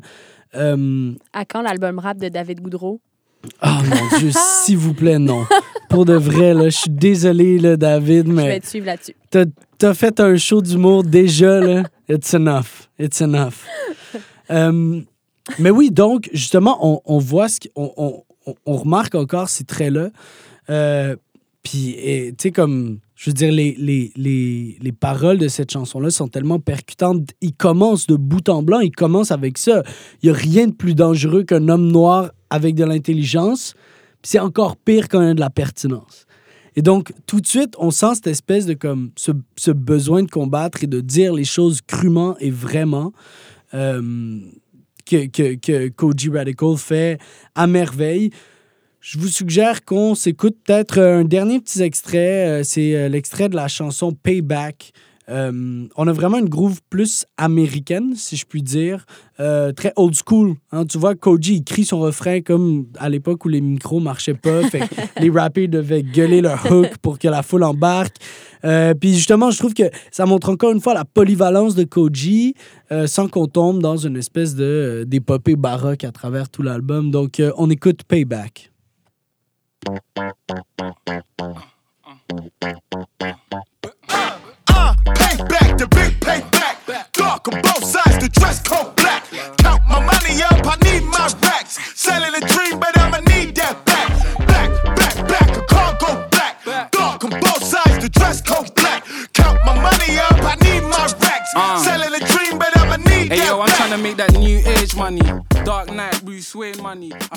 [0.55, 2.99] Euh, À quand l'album rap de David Goudreau?
[3.63, 4.31] Oh mon Dieu,
[4.63, 5.45] s'il vous plaît, non.
[5.89, 9.15] Pour de vrai, là, je suis désolé, là, David, Je vais mais te suivre là-dessus.
[9.29, 9.45] t'as
[9.81, 11.83] as fait un show d'humour déjà, là.
[12.07, 12.87] It's enough.
[12.99, 13.65] It's enough.
[14.49, 14.99] Euh,
[15.59, 18.21] mais oui, donc, justement, on, on voit ce qu'on on,
[18.65, 20.09] on- remarque encore ces traits-là.
[20.69, 21.15] Euh,
[21.63, 26.09] Puis, tu sais, comme, je veux dire, les, les, les, les paroles de cette chanson-là
[26.09, 27.29] sont tellement percutantes.
[27.39, 29.83] Il commence de bout en blanc, il commence avec ça.
[30.23, 33.75] Il n'y a rien de plus dangereux qu'un homme noir avec de l'intelligence.
[34.23, 36.25] C'est encore pire quand il y a de la pertinence.
[36.75, 40.31] Et donc, tout de suite, on sent cette espèce de comme ce, ce besoin de
[40.31, 43.13] combattre et de dire les choses crûment et vraiment
[43.75, 44.39] euh,
[45.05, 47.19] que, que, que Koji Radical fait
[47.53, 48.31] à merveille.
[49.03, 52.47] Je vous suggère qu'on s'écoute peut-être un dernier petit extrait.
[52.47, 54.91] Euh, C'est euh, l'extrait de la chanson Payback.
[55.29, 59.05] Euh, on a vraiment une groove plus américaine, si je puis dire.
[59.39, 60.55] Euh, très old school.
[60.71, 60.85] hein.
[60.85, 64.61] Tu vois, Koji, il crie son refrain comme à l'époque où les micros marchaient pas.
[64.69, 64.83] fait
[65.19, 68.17] les rappers devaient gueuler leur hook pour que la foule embarque.
[68.65, 72.53] Euh, Puis justement, je trouve que ça montre encore une fois la polyvalence de Koji
[72.91, 77.09] euh, sans qu'on tombe dans une espèce de euh, d'épopée baroque à travers tout l'album.
[77.09, 78.70] Donc, euh, on écoute Payback.
[79.87, 79.95] Uh,
[85.05, 87.11] payback, the big payback.
[87.13, 89.25] Dark on both sides, the dress code black.
[89.57, 91.79] Count my money up, I need my racks.
[91.99, 94.09] Selling a dream, but I'ma need that back.
[94.45, 96.91] Back, back, back, a car go black.
[96.91, 99.03] Dark on both sides, the dress code black.
[99.33, 101.53] Count my money up, I need my racks.
[101.55, 101.83] Uh.
[101.83, 102.10] Selling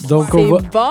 [0.08, 0.90] Donc, on voit, Bon!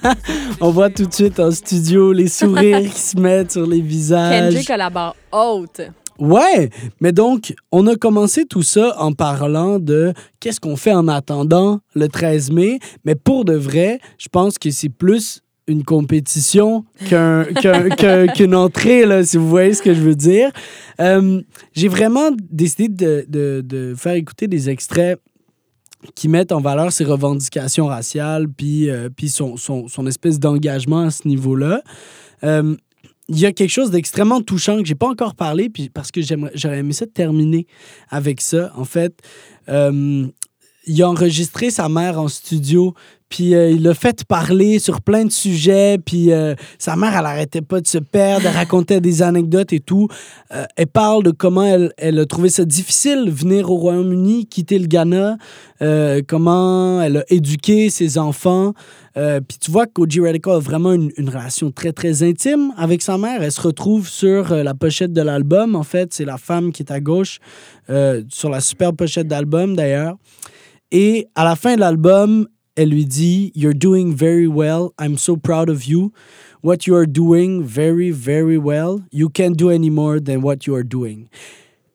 [0.60, 4.50] on voit tout de suite en studio les sourires qui se mettent sur les visages.
[4.50, 5.80] Kendrick a la barre haute.
[6.18, 6.68] Ouais,
[7.00, 11.80] mais donc, on a commencé tout ça en parlant de qu'est-ce qu'on fait en attendant
[11.94, 12.78] le 13 mai.
[13.04, 18.54] Mais pour de vrai, je pense que c'est plus une compétition qu'un- qu'un- qu'un- qu'une
[18.54, 20.50] entrée, là, si vous voyez ce que je veux dire.
[21.00, 21.40] Euh,
[21.74, 25.18] J'ai vraiment décidé de, de- de faire écouter des extraits
[26.14, 31.00] qui mettent en valeur ses revendications raciales, puis, euh, puis son, son, son espèce d'engagement
[31.00, 31.82] à ce niveau-là.
[32.44, 32.76] Euh,
[33.28, 36.20] il y a quelque chose d'extrêmement touchant que j'ai pas encore parlé, puis parce que
[36.22, 37.66] j'aurais aimé ça terminer
[38.08, 38.70] avec ça.
[38.76, 39.20] En fait,
[39.68, 42.94] il a enregistré sa mère en studio,
[43.28, 47.26] puis euh, il l'a fait parler sur plein de sujets, puis euh, sa mère, elle
[47.26, 50.06] arrêtait pas de se perdre, elle racontait des anecdotes et tout.
[50.54, 51.64] Euh, elle parle de comment
[51.96, 55.38] elle, a trouvé ça difficile venir au Royaume-Uni, quitter le Ghana,
[56.28, 58.72] comment elle a éduqué ses enfants.
[59.14, 63.02] Puis tu vois que Koji Radical a vraiment une, une relation très, très intime avec
[63.02, 63.42] sa mère.
[63.42, 65.74] Elle se retrouve sur la pochette de l'album.
[65.74, 67.38] En fait, c'est la femme qui est à gauche
[68.28, 70.16] sur la superbe pochette d'album, d'ailleurs.
[70.92, 72.46] Et à la fin de l'album,
[72.76, 74.90] elle lui dit You're doing very well.
[75.00, 76.12] I'm so proud of you.
[76.62, 79.00] What you are doing very, very well.
[79.12, 81.28] You can't do any more than what you are doing.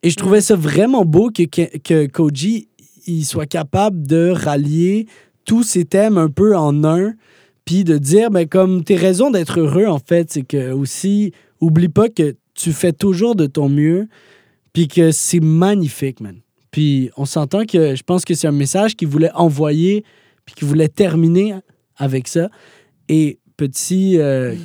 [0.03, 2.67] Et je trouvais ça vraiment beau que, que, que Koji
[3.07, 5.07] il soit capable de rallier
[5.45, 7.13] tous ces thèmes un peu en un,
[7.65, 11.89] puis de dire, ben, comme tes raisons d'être heureux, en fait, c'est que aussi, oublie
[11.89, 14.07] pas que tu fais toujours de ton mieux,
[14.73, 16.37] puis que c'est magnifique, man.
[16.71, 20.05] Puis on s'entend que je pense que c'est un message qu'il voulait envoyer,
[20.51, 21.55] puis qu'il voulait terminer
[21.95, 22.49] avec ça.
[23.07, 24.55] Et petit, euh,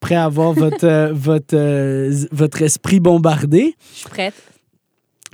[0.00, 4.34] prêt à avoir votre, euh, votre, euh, votre esprit bombardé, Je suis prête.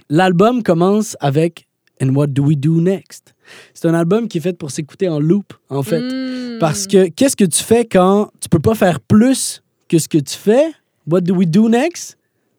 [0.08, 1.66] l'album commence avec
[2.00, 3.34] And What Do We Do Next?
[3.74, 6.00] C'est un album qui est fait pour s'écouter en loop, en fait.
[6.00, 6.58] Mm.
[6.58, 10.18] Parce que qu'est-ce que tu fais quand tu peux pas faire plus que ce que
[10.18, 10.72] tu fais?
[11.06, 12.16] What do we do next?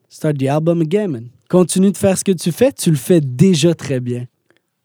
[0.10, 1.30] Start the album again, man.
[1.50, 4.26] Continue de faire ce que tu fais, tu le fais déjà très bien.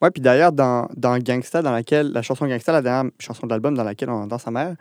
[0.00, 3.50] Ouais, puis d'ailleurs, dans, dans Gangsta, dans laquelle, la chanson Gangsta, la dernière chanson de
[3.52, 4.74] l'album dans laquelle on entend sa mère,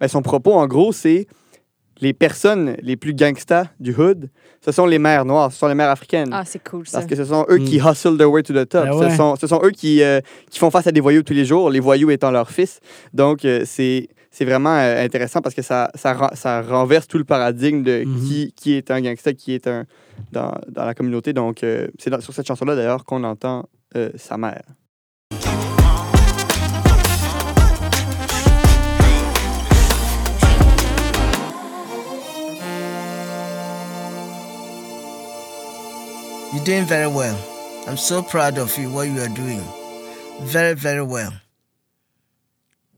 [0.00, 1.26] ben, son propos, en gros, c'est
[2.00, 4.28] les personnes les plus gangsta du hood,
[4.64, 6.30] ce sont les mères noires, ce sont les mères africaines.
[6.32, 6.98] Ah, c'est cool ça.
[6.98, 7.64] Parce que ce sont eux Mm.
[7.66, 8.84] qui hustle their way to the top.
[8.86, 9.10] Ben ouais.
[9.10, 10.20] ce, sont, ce sont eux qui, euh,
[10.50, 12.80] qui font face à des voyous tous les jours, les voyous étant leurs fils.
[13.12, 17.18] Donc, euh, c'est c'est vraiment euh, intéressant parce que ça, ça, ren- ça renverse tout
[17.18, 18.20] le paradigme de Mhm.
[18.26, 19.84] qui, qui est un gangsta, qui est un
[20.32, 21.32] dans, dans la communauté.
[21.32, 23.68] Donc, euh, c'est sur cette chanson-là, d'ailleurs, qu'on entend
[36.52, 37.38] You're doing very well.
[37.86, 39.62] I'm so proud of you, what you are doing.
[40.42, 41.32] Very, very well.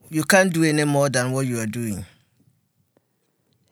[0.08, 2.06] You can't do any more than what you are doing.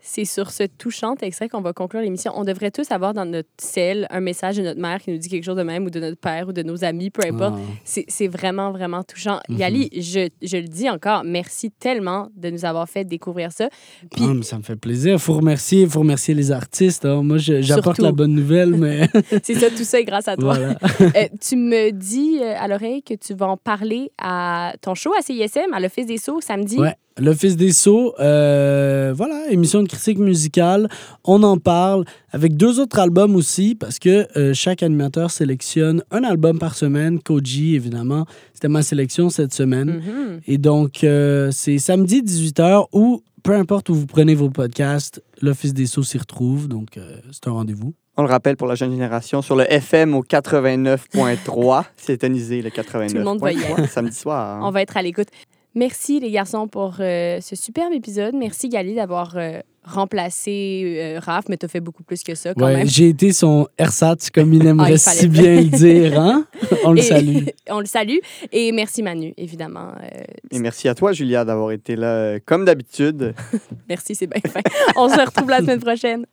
[0.06, 2.32] C'est sur ce touchant extrait qu'on va conclure l'émission.
[2.36, 5.30] On devrait tous avoir dans notre cell un message de notre mère qui nous dit
[5.30, 7.54] quelque chose de même ou de notre père ou de nos amis, peu importe.
[7.58, 8.00] Ah.
[8.06, 9.40] C'est vraiment, vraiment touchant.
[9.48, 9.56] Mhm.
[9.56, 13.70] Yali, je, je le dis encore, merci tellement de nous avoir fait découvrir ça.
[14.10, 15.18] Puis, mais ça me fait plaisir.
[15.18, 17.06] faut remercier, faut remercier les artistes.
[17.06, 17.22] hein.
[17.22, 19.08] Moi, j'apporte la bonne nouvelle, mais
[19.42, 20.54] c'est ça, tout ça est grâce à toi.
[20.54, 20.78] voilà.
[21.16, 25.12] Euh, tu me dis euh, à l'oreille que tu vas en parler à ton show
[25.18, 26.78] à CISM, à l'Office des Sceaux, samedi.
[26.78, 26.94] Ouais.
[27.16, 30.88] L'Office des Sceaux, euh, voilà, émission de critique musicale.
[31.22, 36.24] On en parle avec deux autres albums aussi, parce que euh, chaque animateur sélectionne un
[36.24, 37.20] album par semaine.
[37.20, 40.02] Koji, évidemment, c'était ma sélection cette semaine.
[40.04, 40.40] Mhm.
[40.48, 45.72] Et donc, euh, c'est samedi 18h ou peu importe où vous prenez vos podcasts, l'Office
[45.72, 46.66] des Sceaux s'y retrouve.
[46.66, 47.94] Donc, euh, c'est un rendez-vous.
[48.16, 53.08] On le rappelle pour la jeune génération, sur le FM au 89.3, sintonisé le 89.3,
[53.10, 53.88] Tout le monde va y être.
[53.88, 54.60] samedi soir.
[54.64, 55.28] On va être à l'écoute.
[55.74, 58.34] Merci les garçons pour euh, ce superbe épisode.
[58.34, 62.54] Merci Gali d'avoir euh, remplacé euh, Raph, mais tu as fait beaucoup plus que ça
[62.54, 62.86] quand Ouais, même.
[62.86, 66.20] j'ai été son ersatz, comme il Ah, aimerait il si bien le dire.
[66.20, 66.46] Hein?
[66.84, 67.36] On le Et- salue.
[67.70, 68.18] on le salue.
[68.52, 69.88] Et merci Manu, évidemment.
[70.00, 70.22] Euh,
[70.52, 73.34] Et merci à toi, Julia, d'avoir été là euh, comme d'habitude.
[73.88, 74.40] merci, c'est bien.
[74.96, 76.24] On se retrouve la semaine prochaine.